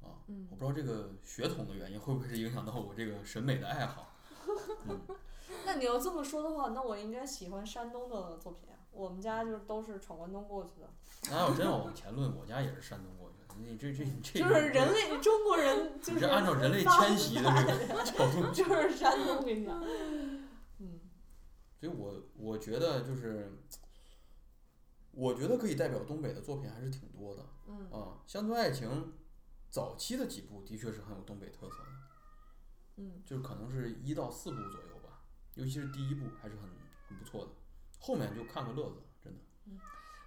[0.00, 4.14] 啊，嗯我不知道这个血统的原因会不会是影响到我这个审美的爱好。
[4.88, 5.00] 嗯，
[5.66, 8.76] 那你要这么说的话，那我应该喜欢山东的作品啊。
[8.90, 10.88] 我们家就是都是闯关东过去的，
[11.30, 13.45] 那要真要往前论，我家也是山东过去的。
[13.58, 19.82] 你这这这就是人类中国人就是按照人类迁徙的这个角度 就是山东，跟你讲，
[20.78, 21.00] 嗯
[21.78, 23.58] 所以我我觉得就是，
[25.12, 28.22] 我觉得可以代表东北的作品还是挺多的嗯啊。
[28.26, 29.12] 乡村爱情
[29.68, 31.90] 早期的几部的确是很有东北特色的，
[32.96, 35.20] 嗯就是可能是一到四部左右吧，
[35.54, 36.62] 尤其是第一部还是很
[37.08, 37.50] 很不错的，
[38.00, 39.38] 后面就看个乐子，真的。
[39.66, 39.78] 嗯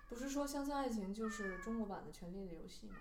[0.08, 2.96] 不是说《乡村爱情》就是中国版的《权力的游戏》吗？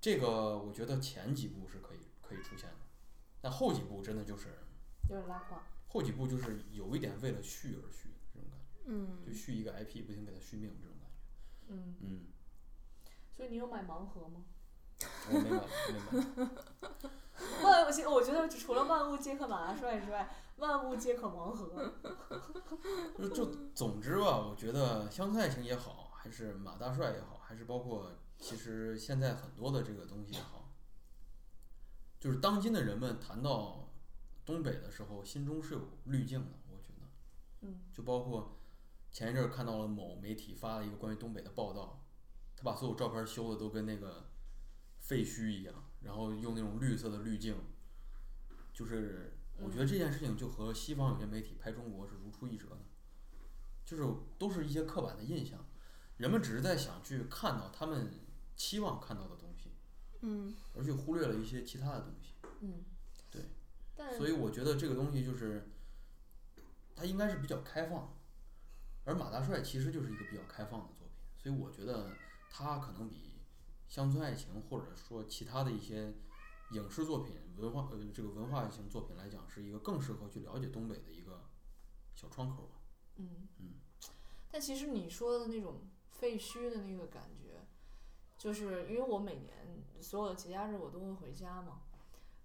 [0.00, 2.76] 这个我觉得前几部是可以可以出现的，
[3.40, 4.48] 但后几部真的就是
[5.08, 5.62] 有点拉胯。
[5.88, 11.16] 后几部就是有一点为了续而续这种感觉，嗯就续一个 IP 不停给它续命这种感觉。
[11.68, 12.26] 嗯，嗯，
[13.30, 14.44] 所以你有买盲盒吗？
[15.28, 15.60] 我没买，
[15.92, 16.50] 没买。
[17.62, 21.92] 万物，我觉得除了万物皆可马大帅之外，万物皆可盲盒。
[23.18, 30.72] 就就总之吧，我觉得《乡村爱情》也好，还是马大帅也好，还是包括其实现在很多的这个东西也好，
[32.18, 33.92] 就是当今的人们谈到
[34.44, 36.58] 东北的时候，心中是有滤镜的。
[36.68, 37.06] 我觉得，
[37.60, 38.58] 嗯，就包括
[39.12, 42.02] 前一阵儿看到了某媒体发了一个关于东北的报道，
[42.56, 44.30] 他把所有照片修的都跟那个
[44.98, 47.56] 废墟一样，然后用那种绿色的滤镜，
[48.72, 52.80] 就是我觉得这件事情就和西方有些媒体拍中国是如出一辙的，
[53.84, 54.04] 就是
[54.38, 55.66] 都是一些刻板的印象，
[56.16, 58.10] 人们只是在想去看到他们
[58.60, 59.70] 期望看到的东西，
[60.20, 62.34] 嗯而去忽略了一些其他的东西。
[62.60, 62.84] 嗯，
[63.30, 64.18] 对。
[64.18, 65.66] 所以我觉得这个东西就是，
[66.94, 68.12] 它应该是比较开放的，
[69.06, 72.10] 而马大帅其实就是一个比较开放的作品，所以我觉得
[72.50, 73.32] 它可能比
[73.88, 76.12] 乡村爱情或者说其他的一些
[76.72, 81.48] 影视作品、文化呃这个文化型作品来讲，是一个更适合去了解东北的一个
[82.14, 82.76] 小窗口吧。
[83.16, 83.72] 嗯嗯，
[84.50, 87.49] 但其实你说的那种废墟的那个感觉，
[88.40, 91.82] 就是因为我每年所有的节假日我都会回家嘛。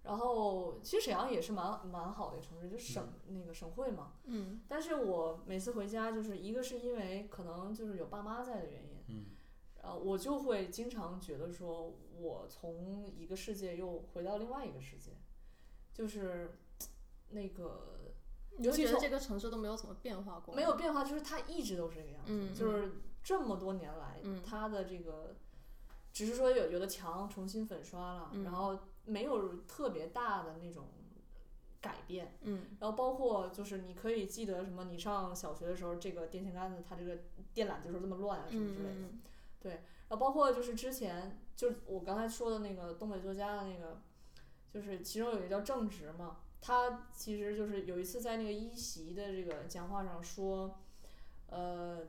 [0.02, 4.12] 然后其实沈阳也是蛮蛮好的一个城市，就省、那个省会嘛。
[4.26, 9.26] 嗯但是我每次回家，就是一个是因为可能就是有爸妈在的原因，嗯，
[9.82, 15.10] 然后我就会经常觉得说，我从一个世界又回到另外一个世界，
[15.92, 16.52] 就是
[17.30, 18.14] 那个
[18.58, 20.54] 你觉得这个城市都没有怎么变化过？
[20.54, 25.34] 没有变化，就是它一直都是这个样子，嗯就是这么多年来，嗯它的这个
[26.16, 30.86] 只是说有有的墙重新粉刷了，嗯然后没有特别大的那种
[31.78, 32.38] 改变。
[32.40, 37.18] 嗯然后包括就是你可以记得什么，你上小学的时候，这个电线杆子它这个
[37.52, 38.94] 电缆就是这么乱啊什么之类的。
[38.94, 39.20] 嗯
[40.08, 44.00] 然后包括就是之前就是我刚才说的那个东北作家的那个，
[44.72, 50.78] 就是其中有一个叫郑直嘛，他其实就是有一次在那个一席的这个讲话上说，
[51.48, 52.06] 呃，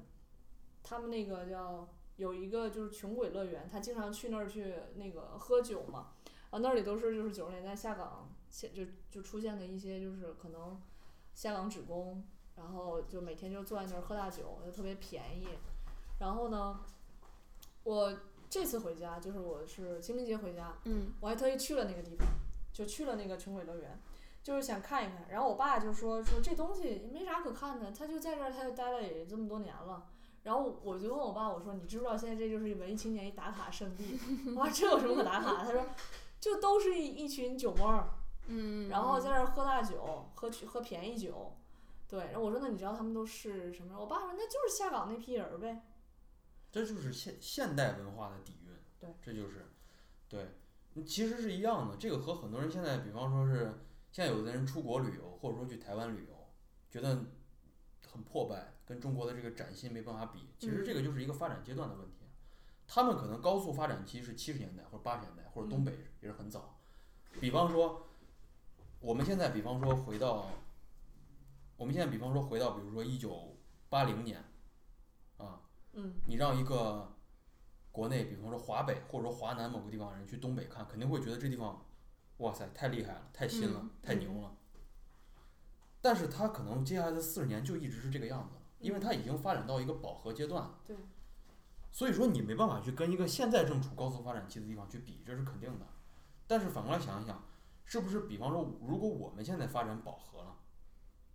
[0.82, 6.12] 他们那个叫有一个就是穷鬼乐园，他经常去那儿去那个喝酒嘛，
[6.49, 10.82] 啊那里都是就是九十年代下岗现就就出现的一些就是可能
[11.34, 12.23] 下岗职工，
[12.56, 15.47] 然后就每天就坐在那儿喝大酒，就特别便宜。
[16.19, 16.80] 然后呢，
[17.84, 18.17] 我
[18.49, 22.27] 这次回家就是我是清明节回家，嗯我还特意去了那个地方，
[22.73, 23.99] 就去了那个穷鬼乐园，
[24.41, 25.27] 就是想看一看。
[25.30, 30.08] 然后我爸就说说这东西没啥可看的，他就在这儿，他就待了也这么多年了。
[30.48, 34.18] 然后我就问我爸，我说你知不知道现在这就是文艺青年一打卡圣地？
[34.56, 35.66] 我说这有什么可打卡的？
[35.66, 35.86] 他说
[36.40, 38.08] 就都是一一群酒窝儿，
[38.48, 41.58] 嗯，然后在那儿喝大酒，喝去喝便宜酒。
[42.08, 44.00] 对，然后我说那你知道他们都是什么人？
[44.00, 45.82] 我爸说那就是下岗那批人儿呗。
[46.72, 48.72] 这就是现现代文化的底蕴。
[48.98, 49.66] 对，这就是，
[50.30, 50.56] 对，
[50.96, 51.98] 嗯其实是一样的。
[51.98, 53.74] 这个和很多人现在，比方说是
[54.14, 56.48] 现在有的人出国旅游，或者说去台湾旅游，
[56.90, 57.26] 觉得
[58.10, 60.47] 很破败，跟中国的这个崭新没办法比。
[60.58, 62.15] 其实这个就是一个发展阶段的问题。
[62.88, 66.80] 他们可能高速发展期是七十年代或者八十年代，或者东北也是很早。
[67.41, 68.08] 比方说，
[69.02, 70.47] 我们现在比方说回到，
[71.76, 73.58] 我们现在比方说回到，比如说一九
[73.89, 74.41] 八零年，
[75.36, 75.60] 啊，
[75.93, 77.13] 嗯你让一个
[77.91, 81.86] 国内，比方说华北或者说华南某个地方人去东北看，肯定会觉得这地方，
[82.38, 84.56] 哇塞，太厉害了，太新了，嗯太牛了。
[86.00, 90.70] 但是他可能接下来的四十年就一直是这个样子了，因为它已经发展到一个饱和阶段。
[91.92, 95.88] 所以说你没办法去跟一个现在正处高速发展期的地方去比，这是肯定的。
[96.46, 97.44] 但是反过来想一想，
[97.86, 100.56] 是不是比方说，如果我们现在发展饱和了，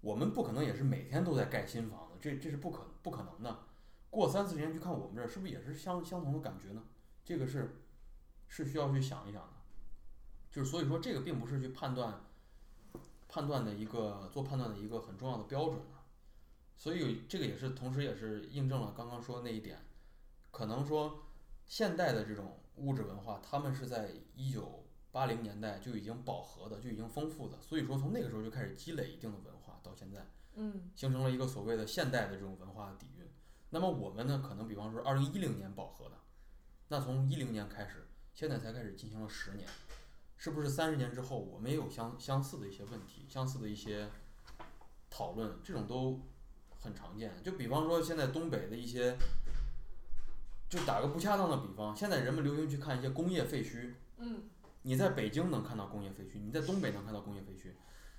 [0.00, 3.64] 我们不可能也是每天都在盖新房子，这这是不可不可能的。
[4.08, 6.82] 过三四十年去看我们这儿，是不是也是相相同的感觉呢？
[7.24, 7.82] 这个是
[8.46, 9.48] 是需要去想一想的。
[10.50, 12.20] 就是所以说，这个并不是去判断
[13.26, 16.01] 判断的一个做判断的一个很重要的标准啊。
[16.76, 19.78] 所以这个也是同时也是印证了刚刚说的那一点，
[20.50, 21.22] 可能说
[21.66, 30.26] 现代的这种物质文化，他们是在一九八零年代就已经饱和的，就已经丰富的，所以说从那个时候就开始积累一定的文化，到现在。
[30.54, 33.26] 嗯形成了一个所谓的现代的这种文化的底蕴。
[33.70, 36.16] 那么我们呢，可能比方说二零一零年饱和的，
[36.88, 39.66] 那从一零年开始，现在才开始进行了十年，
[40.36, 44.10] 是不是三十年之后我们也有相相似的一些问题，相似的一些
[45.08, 46.20] 讨论，这种都
[46.82, 47.32] 很常见。
[47.42, 49.16] 就比方说现在东北的一些，
[50.68, 54.42] 就打个不恰当的比方，现在人们流行去看一些工业废墟，嗯
[54.82, 57.72] 你在北京能看到工业废墟，你在东北能看到工业废墟。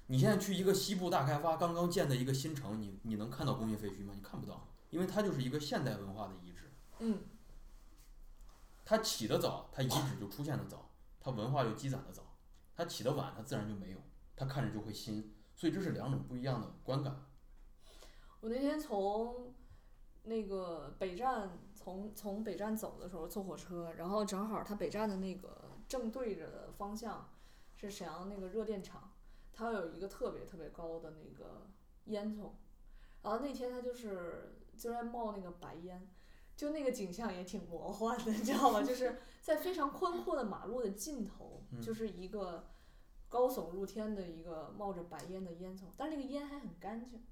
[0.08, 4.14] 你现在去一个西部大开发刚刚建的一个新城，你你能看到工业废墟吗？
[4.16, 6.72] 你看不到，因为它就是一个现代文化的遗址。
[7.00, 7.22] 嗯
[8.86, 12.22] 它起得早，它遗址就出现的早，它文化就积攒的早；
[12.76, 13.98] 它起得晚，它自然就没有，
[14.36, 15.34] 它看着就会新。
[15.56, 17.16] 所以这是两种不一样的观感。
[18.44, 19.54] 我那天从
[20.24, 27.30] 那个北站从从北站走的时候坐火车，然后正好它北站的那个正对着的方向
[27.78, 29.14] 是沈阳那个热电厂，
[29.54, 31.68] 它有一个特别特别高的那个
[32.08, 32.50] 烟囱，
[33.22, 36.06] 然后那天它就是就在冒那个白烟，
[36.58, 38.84] 就那个景象也挺魔幻的，你知道吗？
[38.84, 42.68] 就 是在非常宽阔的马路的尽头，嗯就是一个
[43.30, 47.24] 高耸入天的一个冒着白烟的烟囱，但是那个烟还很干净。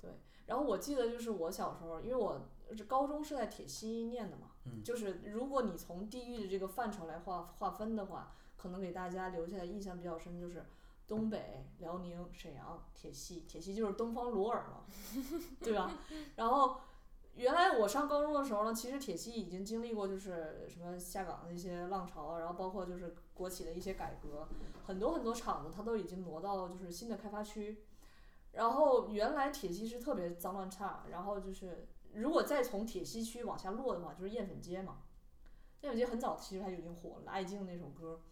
[0.00, 0.10] 对，
[0.46, 10.64] 然后我记得就是我小时候，因为我这高中是在铁西念的嘛，嗯就是如果你从地域的这个范畴来划划分的话，可能给大家留下的印象比较深就是
[11.06, 14.84] 东北、辽宁、沈阳、铁西，铁西就是东方鲁尔嘛，
[15.62, 15.90] 对吧？
[16.34, 16.80] 然后
[17.34, 24.48] 原来我上高中的时候呢，其实铁西已经经历过就是什么下岗的一些浪潮啊，然后包括就是国企的一些改革，
[24.84, 27.84] 很多很多厂子它都已经挪到就是新的开发区。
[28.56, 35.02] 然后原来铁西是特别脏乱差，然后就是如果再从铁西区往下落的话，就是艳粉街嘛。
[35.82, 38.22] 艳粉街很早其实它就已经火了，《爱静》那首歌。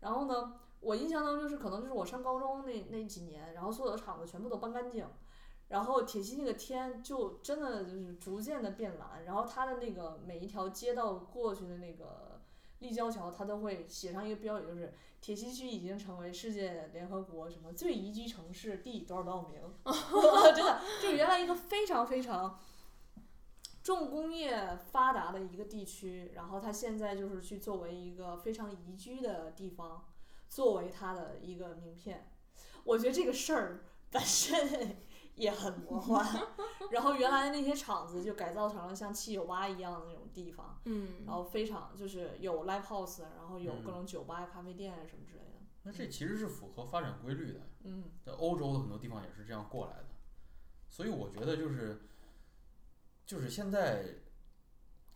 [0.00, 5.06] 然后呢，我印象当中就是可能就是我上高中那那几年，然后所有的厂子全部都搬干净，
[5.68, 12.31] 然后铁西那个天就真的就是逐渐的变蓝，然后它的那个每一条街道过去的那个
[12.82, 14.92] 立交桥，它都会写上一个标语，就是
[15.22, 19.60] 铁西区已经成为世界联合国什么最宜居城市第多少多少名
[20.54, 22.60] 真的，就原来一个非常非常
[23.82, 30.04] 重工业发达的一个地区，然后它现在就是去作为一个非常宜居的地方，
[30.48, 32.28] 作为它的一个名片。
[32.84, 34.96] 我觉得这个事儿本身
[35.34, 36.26] 也很魔幻。
[36.90, 45.60] 然后原来那些厂子就改造成了像七九八一样的那种地方，嗯然后非常就是有 live house，然后有嗯各种酒吧、咖啡店什么之类的。
[45.84, 47.60] 那这其实是符合发展规律的。
[47.84, 50.06] 嗯在欧洲的很多地方也是这样过来的，
[50.88, 52.02] 所以我觉得就是
[53.26, 54.04] 就是现在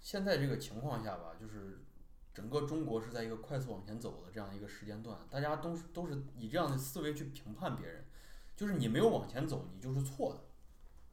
[0.00, 1.84] 现现在这个情况下吧，就是
[2.32, 8.05] 整个中国是在一个快速往前走的这样一个时间段，大家都是都是以这样的思维去评判别人，
[8.56, 10.40] 就是你没有往前走，你就是错的，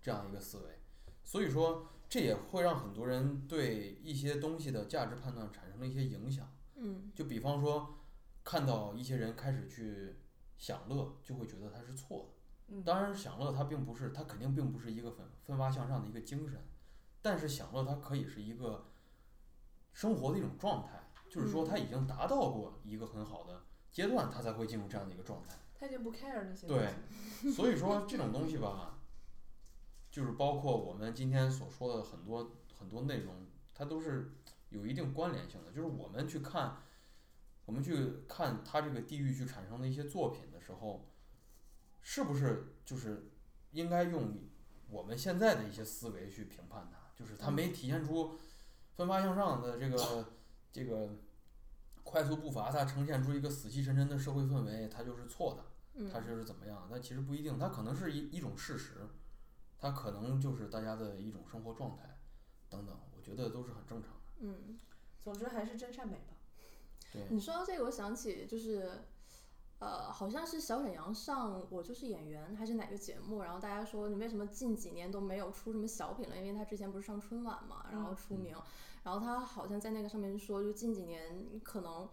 [0.01, 0.79] 这样一个思维。
[1.23, 6.49] 所以说，这也会让很多人对一些东西的价值判断产生了一些影响。
[6.75, 7.99] 嗯就比方说，
[8.43, 10.15] 看到一些人开始去
[10.57, 12.75] 享乐，就会觉得他是错的。
[12.75, 16.59] 嗯当然，享乐它并不是，它肯定并不是一个奋奋发向上的一个精神，
[17.21, 18.85] 但是享乐它可以是一个
[19.91, 25.55] 生活的一种状态，就是说他已经达到过一个很好的阶段，他才会进入这样的一个状态。
[25.83, 26.87] 他已经不 care 那些对东
[27.41, 28.99] 西所以说这种东西吧，
[30.09, 33.35] 就是包括我们今天所说的很多很多内容，
[33.73, 34.31] 它都是
[34.69, 35.71] 有一定关联性的。
[35.73, 36.77] 就是我们去看，
[37.65, 41.05] 我们去看它这个地域去产生的一些作品的时候，
[42.01, 43.29] 是不是就是
[43.71, 44.37] 应该用
[44.89, 46.97] 我们现在的一些思维去评判它？
[47.13, 48.31] 就是它没体现出
[48.95, 50.31] 奋发向上的这个
[50.71, 51.09] 这个
[52.03, 55.63] 快速步伐，它呈现出一个死气沉沉的社会氛围，它就是错的。
[56.11, 56.87] 它嗯就是怎么样？
[56.91, 59.07] 但其实不一定，它可能是一一种事实，
[59.77, 62.17] 它可能就是大家的一种生活状态
[62.69, 64.19] 等等，我觉得都是很正常的。
[64.39, 64.79] 嗯，
[65.23, 66.35] 总之还是真善美吧。
[67.13, 68.91] 对，你说到这个，我想起就是。
[69.79, 76.37] 呃，好像是小沈阳上《我就是演员》还是哪个节目，然后大家说你为什么近几年都没有出什么小品了？
[76.37, 78.55] 因为他之前不是上春晚嘛，然后出名，
[79.03, 82.09] 然后他好像在那个上面说，就近几年可能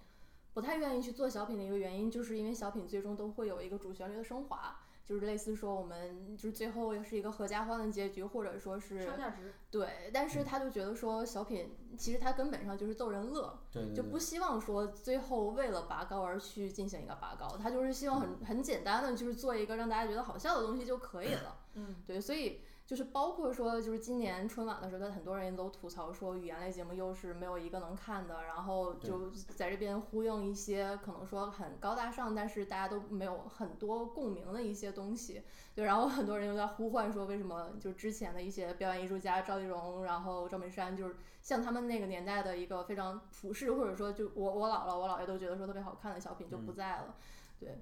[0.53, 21.59] 不太愿意去做小品的一个原因，就是因为小品最终都会有一个主旋律的升华，就是类似说我们就是最后是一个合家欢的结局，或者说是上价值，对，但是他就觉得说小品其实它根本上就是逗人乐，对对对就不希望说最后为了拔高而去进行一个拔高，他就是希望很很简单的就是做一个让大家觉得好笑的东西就可以了。
[21.75, 22.61] 嗯，对，所以
[22.91, 35.41] 就是包括说，就是今年春晚的时候，很多人都吐槽说语言类节目又是没有一个能看的，然后就在这边呼应一些可能说很高大上，但是大家都没有很多共鸣的一些东西。
[35.73, 47.15] 对，然后很多人又在呼唤说，为什么就之前的一些表演艺术家赵丽蓉，然后赵本山，就是像他们那个年代的一个非常普世，或者说就我我姥姥我姥爷都觉得说特别好看的小品就不在了。
[47.61, 47.79] 对，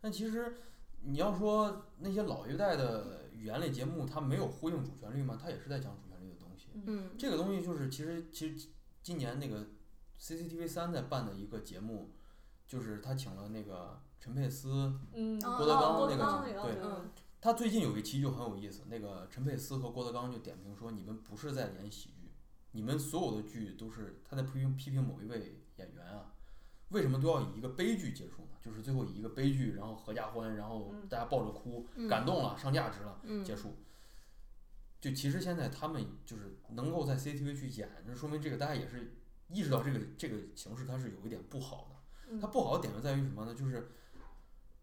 [0.00, 0.56] 但其实
[1.02, 5.38] 你要说那些老一代的语言类节目，它没有呼应主旋律吗？
[5.40, 6.68] 它也是在讲主旋律的东西。
[6.86, 8.68] 嗯这个东西就是其实其实
[9.02, 9.66] 今年那个
[10.20, 12.12] CCTV 三在办的一个节目，
[12.66, 22.30] 就是他请了那个陈佩斯，嗯，哦郭德纲那个德纲那个，节目对嗯他最近有一期就很有意思，那个陈佩斯和郭德纲就点评说，你们不是在演喜剧，
[22.72, 26.34] 你们所有的剧都是他在批评批评某一位演员啊，
[26.90, 28.48] 为什么都要以一个悲剧结束呢？
[28.62, 33.74] 就是最后以一个悲剧，然后合家欢，然后嗯大家抱着哭，嗯感动了，上价值了，嗯结束。
[35.00, 39.16] 就其实现在他们就是能够在 CCTV 去演，就说明这个大家也是
[39.48, 41.96] 意识到这个这个形式它是有一点不好的。
[42.32, 43.54] 嗯它不好的点就在于什么呢？
[43.54, 43.90] 就是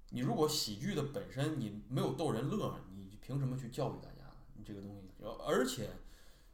[0.10, 4.36] 你如果喜剧的本身你没有逗人乐，你凭什么去教育大家呢？
[4.56, 5.92] 你这个东西，而且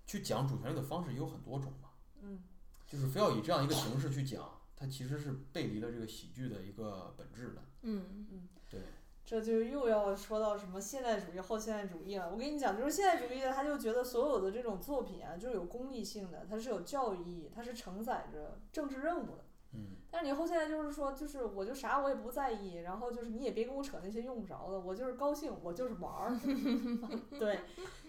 [0.05, 1.89] 去讲主旋律的方式也有很多种嘛，
[2.21, 2.43] 嗯，
[2.85, 7.63] 就是非要以这样一个形式去讲，它其实是背离了这个喜剧的一个本质的。
[7.83, 8.81] 嗯嗯对，
[9.25, 12.31] 这就又要说到什么现代主义、后现代主义了。
[12.31, 19.45] 我跟你讲，就是现代主义的，他就觉得所有的这种作品啊，就是有功利性的，它是有教育意义，它是承载着政治任务的。
[19.73, 26.39] 嗯，但是你后现在就是说，就是我就啥我也不在意，然后就是你也别跟我扯那些用不着的，我就是高兴，我就是玩儿。
[27.39, 27.61] 对，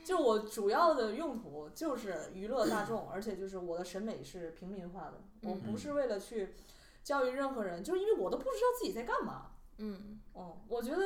[0.05, 5.15] 就我主要的用途就是娱乐大众，而且就是我的审美是平民化的，
[5.49, 6.55] 我不是为了去
[7.03, 9.51] 教育任何人，就是因为我都不知道自己在干嘛。
[9.79, 11.03] 嗯哦，我觉得，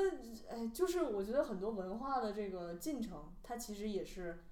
[0.51, 4.45] 哎，就是我觉得很多文化的这个进程，它其实也是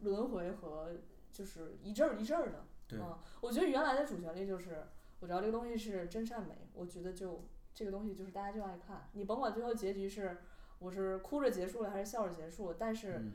[0.00, 0.92] 轮回和
[1.32, 2.64] 就是一阵儿一阵儿的。
[2.88, 4.86] 对嗯，我觉得原来的主旋律就是，
[5.20, 7.44] 我知道这个东西是真善美，我觉得就
[7.74, 10.38] 这个东西就是大家就爱看，你甭管最后结局是
[10.78, 13.32] 我是哭着结束了还是笑着结束，但是嗯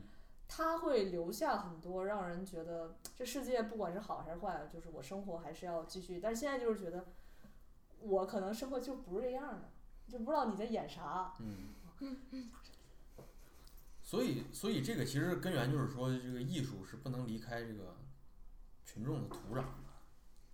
[0.48, 6.20] 它会留下很多让人觉得这世界不管是好还是坏，就是我生活还是要继续。
[6.20, 7.06] 但是现在就是觉得，
[8.02, 9.70] 我可能生活就不是这样的，
[10.10, 11.34] 就不知道你在演啥。
[11.40, 12.52] 嗯，
[14.04, 17.96] 所以，所以这个其实根源就是说，这个艺术是不能离开这个
[18.86, 19.88] 群众的土壤的，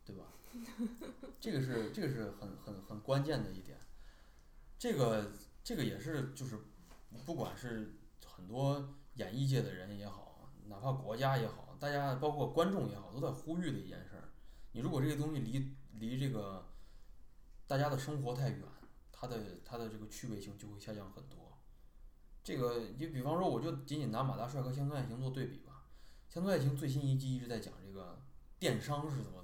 [0.06, 0.26] 对吧？
[1.40, 3.78] 这个是这个是很很很关键的一点。
[4.80, 5.32] 这个
[5.64, 6.58] 这个也是就是，
[7.26, 7.96] 不管是
[8.26, 14.30] 很多演艺界的人也好，哪怕国家也好，大家包括观众也好，都在呼吁的一件事儿。
[14.74, 16.68] 你如果这个东西离离这个
[17.66, 18.62] 大家的生活太远，
[19.12, 21.58] 它的它的这个趣味性就会下降很多。
[22.44, 25.86] 这个你比方说，我就仅仅拿马大帅和乡村爱情做对比吧。
[26.30, 28.22] 乡村爱情最新一季一直在讲这个
[28.60, 29.44] 电商是怎么，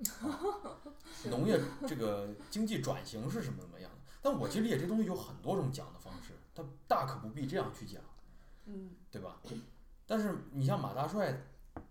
[1.30, 3.96] 农业这个经济转型是什么怎么样的。
[4.22, 8.02] 但我其实理解这东西有很多种讲的方式，它大可不必这样去讲，
[8.66, 9.40] 嗯对吧？
[10.06, 11.46] 但是你像马大帅，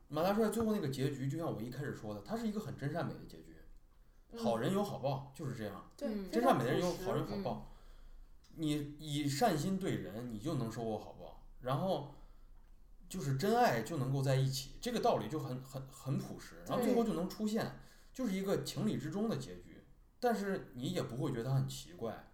[0.07, 3.55] 马大帅最后那个结局，就像我一开始说的，他是一个很真善美的结局，
[4.37, 5.89] 好人有好报，就是这样。
[5.95, 7.71] 对，真善美的人有好人好报，
[8.55, 11.43] 你以善心对人，你就能收获好报。
[11.61, 12.15] 然后
[13.09, 17.69] 就是真爱就能够在一起，这个道理就很很很朴实，然后最后就能出现
[18.19, 19.81] 就是一个情理之中的结局。
[20.19, 22.33] 但是你也不会觉得它很奇怪，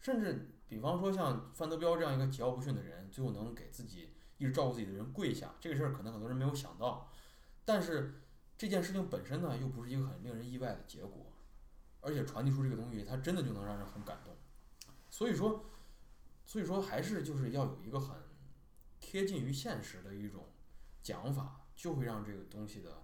[0.00, 7.08] 甚至比方说像范德彪这样一个桀骜不驯的人，最后能给自己一直照顾自己的人跪下，这个事儿可能很多人没有想到，
[7.64, 8.22] 但是
[8.58, 11.28] 这件事情本身呢，又不是一个很令人意外的结果。
[12.00, 14.34] 而且传递出这个东西，它真的就能让人很感动。
[15.10, 15.66] 所以说，
[16.46, 18.16] 所以说还是就是要有一个很
[18.98, 20.48] 贴近于现实的一种
[21.02, 23.02] 讲法，就会让这个东西的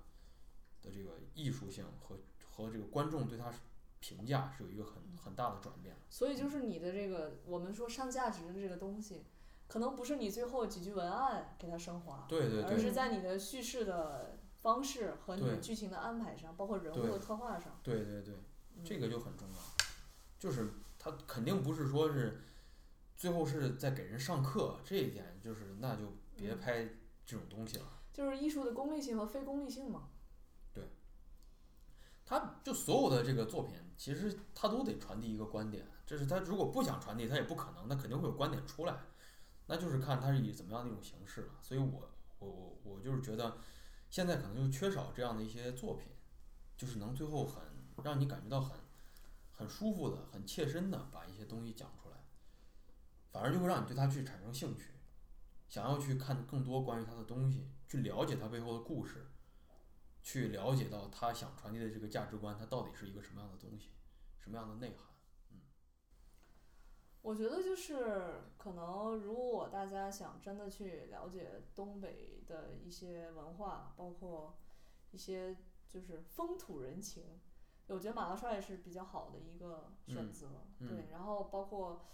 [0.87, 2.16] 的这个艺术性和
[2.49, 3.53] 和这个观众对它
[3.99, 5.97] 评价是有一个很很大的转变。
[6.09, 9.24] 所以就是你的这个我们说上价值的这个东西，
[9.66, 17.80] 可能不是你最后几句文案给它升华，对对对而是在你的叙事的方式和你的剧情的安排上，包括人物的刻画上。
[17.82, 18.34] 对对对，
[18.76, 19.59] 嗯这个就很重要。
[20.39, 20.68] 就是
[20.99, 22.43] 它肯定不是说是
[23.16, 26.89] 最后是在给人上课，这一点就是那就别嗯拍
[27.24, 27.87] 这种东西了。
[28.12, 30.09] 就是艺术的功利性和非功利性嘛。
[32.28, 38.98] 他就所有的这个作品，其实他都得传递一个观点，这是他如果不想传递，他也不可能，他肯定会有观点出来，
[39.66, 41.54] 那就是看他是以怎么样的一种形式了。
[41.62, 42.10] 所以我
[42.40, 43.58] 我我我就是觉得，
[44.10, 46.08] 现在可能就缺少这样的一些作品，
[46.76, 47.62] 就是能最后很
[48.02, 48.76] 让你感觉到很
[49.52, 52.16] 很舒服的、很切身的把一些东西讲出来，
[53.30, 54.94] 反而就会让你对他去产生兴趣，
[55.68, 59.28] 想要去看更多关于他的东西，去了解他背后的故事。
[60.26, 63.90] 去了解到他想传递的这个价值观，它到底是一个什么样的东西，
[64.40, 65.06] 什么样的内涵。
[65.52, 65.60] 嗯
[67.22, 74.58] 我觉得就是可能，如果大家想真的去了解东北的一些文化，包括
[75.12, 75.56] 一些
[75.88, 77.38] 就是风土人情，
[77.86, 80.48] 我觉得马大帅是比较好的一个选择。
[80.80, 82.04] 嗯对，然后包括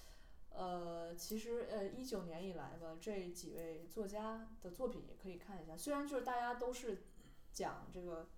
[0.50, 5.74] 呃，其实呃，一九年以来吧，这几位作家的作品也可以看一下。
[5.74, 7.04] 虽然就是大家都是
[7.52, 8.28] 讲这个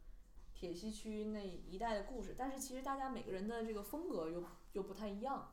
[0.52, 5.52] 铁西区那一带的故事，但是其实大家每个人的这个风格又又不太一样。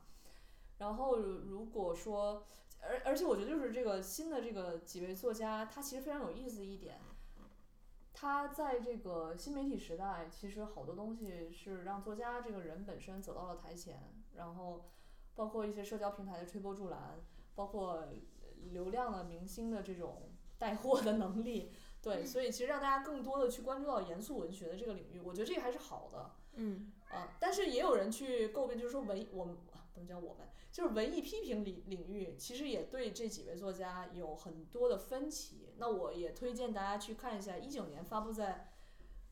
[0.78, 2.44] 然后如果说，
[2.80, 6.98] 而而且我觉得就是这个新的这个几位作家，他其实非常有意思一点，
[8.12, 14.86] 他在这个新媒体时代，其实好多东西是让作家这个人本身走到了台前，然后
[15.36, 17.20] 包括一些社交平台的推波助澜，
[17.54, 18.08] 包括
[18.72, 21.72] 流量的明星的这种带货的能力，
[22.02, 26.32] 对，所以其实让大家更多的去关注到严肃文学的这个领域，我觉得这个还是好的。
[26.54, 35.74] 嗯啊，但是也有人去诟病，就是说文我们啊不能叫我们，就是文艺批评领领域，其实也对这几位作家有很多的分歧。
[35.78, 38.68] 那我也推荐大家去看一下一九年发布在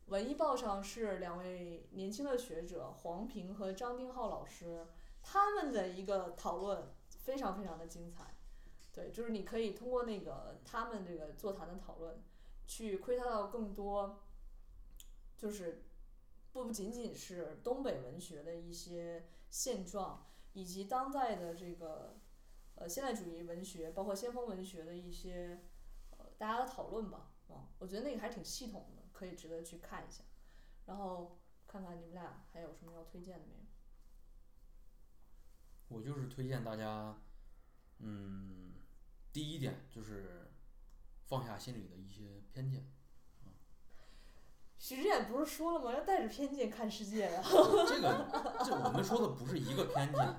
[0.11, 4.87] 《文艺报》上是两位年轻的学者黄平和张丁浩老师
[5.23, 8.35] 他们的一个讨论，非常非常的精彩。
[8.93, 12.21] 对，就是你可以通过那个他们这个座谈的讨论，
[12.71, 14.23] 去窥探到更多，
[15.37, 15.83] 就是
[16.53, 22.21] 不仅仅是东北文学的一些现状，以及当代的这个
[22.77, 25.65] 呃现代主义文学，包括先锋文学的一些
[26.11, 27.33] 呃大家的讨论吧。
[27.49, 30.23] 啊、我觉得那个还挺系统的，可以值得去看一下。
[30.87, 33.61] 然后看看你们俩还有什么要推荐的没有？
[35.89, 37.21] 我就是推荐大家，
[37.99, 38.75] 嗯，
[39.33, 40.50] 第一点就是
[41.31, 42.85] 放下心里的一些偏见。
[44.77, 45.93] 徐志远不是说了吗？
[45.93, 50.35] 要带着偏见看世界呀、这个，这我们说的不是一个偏见，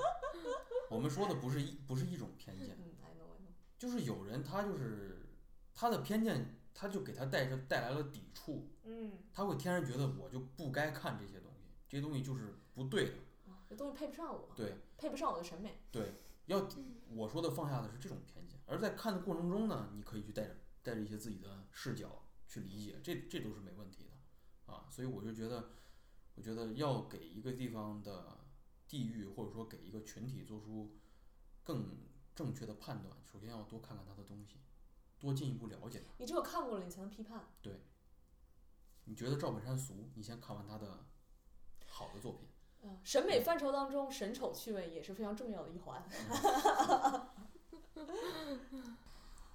[0.90, 3.54] 我们说的不是一不是一种偏见，嗯，I know I know。
[3.78, 5.30] 就是有人他就是
[5.74, 13.14] 他的偏见，他就给他带着带来了抵触，嗯，他会天然觉得我就不该看这些东西，这些东西就是不对的。
[13.48, 15.80] 啊这东西配不上我，对配不上我的审美。
[15.92, 16.16] 对，
[16.48, 16.68] 要
[17.12, 24.88] 我说的放下的是这种偏见，而在看的过程中呢，你可以去带着带着一些自己的视角去理解，这这都是没问题的啊。
[24.90, 25.72] 所以我就觉得，
[26.36, 28.40] 我觉得要给一个地方的
[28.88, 30.98] 地域或者说给一个群体做出
[31.64, 31.98] 更
[32.36, 34.58] 正确的判断，首先要多看看他的东西，
[35.20, 36.14] 多进一步了解他。
[36.18, 37.46] 你只有看过了，你才能批判。
[37.62, 37.82] 对
[39.06, 41.06] 你觉得赵本山俗，你先看完他的
[41.86, 42.48] 好的作品。
[42.84, 46.04] 嗯，审美范畴当中，审丑趣味也是非常重要的一环。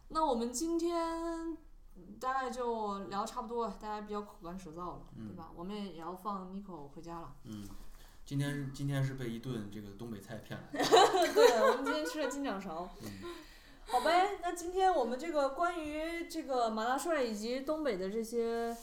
[0.08, 1.56] 那我们今天
[2.20, 5.50] 大概就聊差不多了，大家比较口干舌燥了，嗯对吧？
[5.54, 7.34] 我们也要放 Nico 回家了。
[7.44, 7.66] 嗯，
[8.24, 10.88] 今天今天是被一顿这个东北菜骗来的。
[11.34, 12.88] 对，我们今天吃了金掌勺。
[13.02, 13.08] 嗯
[13.88, 18.76] 好呗，那今天我们这个关于这个马大帅以及东北的这些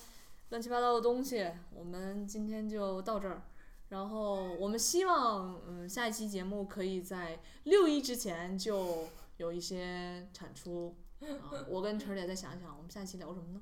[0.50, 3.42] 乱七八糟的东西，我们今天就到这儿。
[3.90, 10.96] 然后我们希望，嗯，下一期节目可以在六一之前就有一些产出。
[11.32, 13.62] 啊，我跟陈儿姐再想想，我们下一期聊什么呢？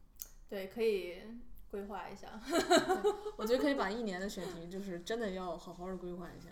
[0.48, 1.16] 对，可以
[1.70, 2.40] 规划一下。
[3.36, 6.50] 我觉得可以把一年的选题，就是真的要好好的规划一下。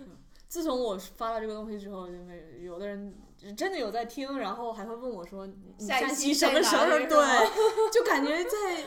[0.00, 0.16] 嗯，
[0.48, 3.14] 自从我发了这个东西之后，因为有的人
[3.56, 5.46] 真的有在听，然后还会问我说
[5.78, 8.84] ：“你下一期什么时候？”对，就感觉在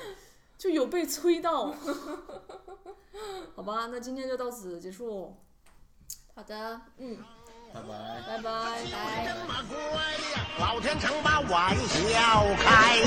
[0.57, 1.74] 就有被催到。
[3.55, 5.36] 好吧，那今天就到此结束，
[6.34, 7.18] 好的，嗯，
[7.74, 7.93] 拜拜。
[8.28, 8.49] 拜拜。
[8.91, 8.95] 拜。
[9.47, 9.76] 嘛乖
[10.34, 12.99] 呀，老天成把玩笑开。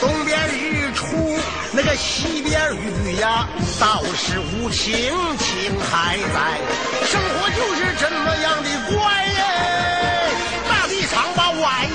[0.00, 1.38] 东边日出，
[1.72, 3.46] 那个西边雨呀，
[3.78, 4.92] 倒是无情，
[5.38, 6.60] 情还在。
[7.06, 9.40] 生活就是这么样的怪耶，
[10.68, 11.88] 大地常把玩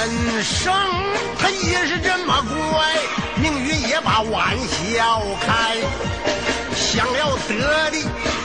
[0.00, 0.08] 人
[0.42, 0.72] 生
[1.38, 2.42] 它也是这么
[2.72, 2.88] 怪，
[3.36, 5.76] 命运也把玩笑开。
[6.74, 7.98] 想要得的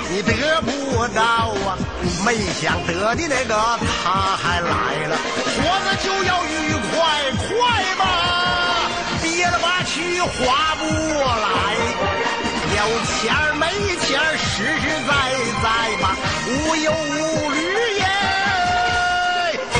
[0.10, 1.78] 你得不到啊，
[2.26, 3.56] 没想得的那个
[4.04, 4.68] 他还来
[5.08, 5.16] 了，
[5.56, 7.00] 活着就要愉快，
[7.48, 7.48] 快
[8.00, 8.04] 吧，
[9.24, 11.48] 憋了吧去划不来。
[12.76, 13.64] 有钱没
[14.02, 14.44] 钱实
[14.82, 15.10] 实在
[15.64, 15.66] 在
[16.02, 17.58] 吧，无忧无虑
[18.00, 18.04] 耶，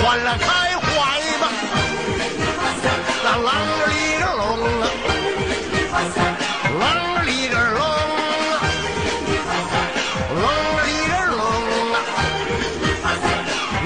[0.02, 0.65] 欢乐开，
[3.36, 4.44] 啷个里个隆
[4.82, 4.84] 啊，
[6.80, 6.84] 啷
[7.16, 7.80] 个里个隆
[8.52, 8.54] 啊。
[10.36, 10.44] 啷
[10.76, 11.40] 个里个隆
[11.94, 11.96] 啊，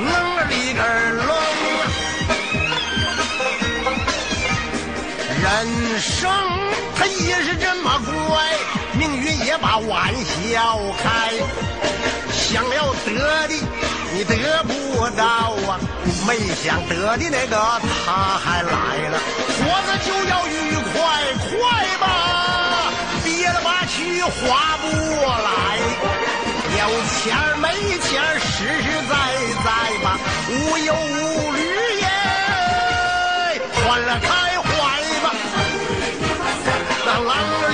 [0.06, 0.80] 啷个里个
[1.26, 1.30] 隆
[1.80, 1.82] 啊。
[5.42, 5.44] 人
[6.00, 6.10] 生
[6.96, 7.88] 它也是这么
[8.28, 8.38] 怪，
[8.94, 10.14] 命运也把玩
[10.54, 11.09] 笑开。
[14.20, 15.24] 你得不到
[15.66, 15.80] 啊，
[16.28, 17.56] 没想得的那个
[18.06, 19.18] 他还来了，
[19.56, 20.92] 活着就要愉快
[21.48, 21.58] 快
[22.02, 22.92] 吧，
[23.24, 24.86] 憋了把屈划不
[25.46, 25.80] 来，
[26.80, 26.82] 有
[27.16, 27.24] 钱
[27.62, 29.16] 没钱实实在
[29.64, 29.68] 在
[30.04, 31.62] 吧，无忧无虑
[32.02, 32.06] 耶，
[33.88, 34.28] 欢乐开
[34.60, 34.68] 怀
[35.24, 35.26] 吧。
[37.06, 37.69] 那狼。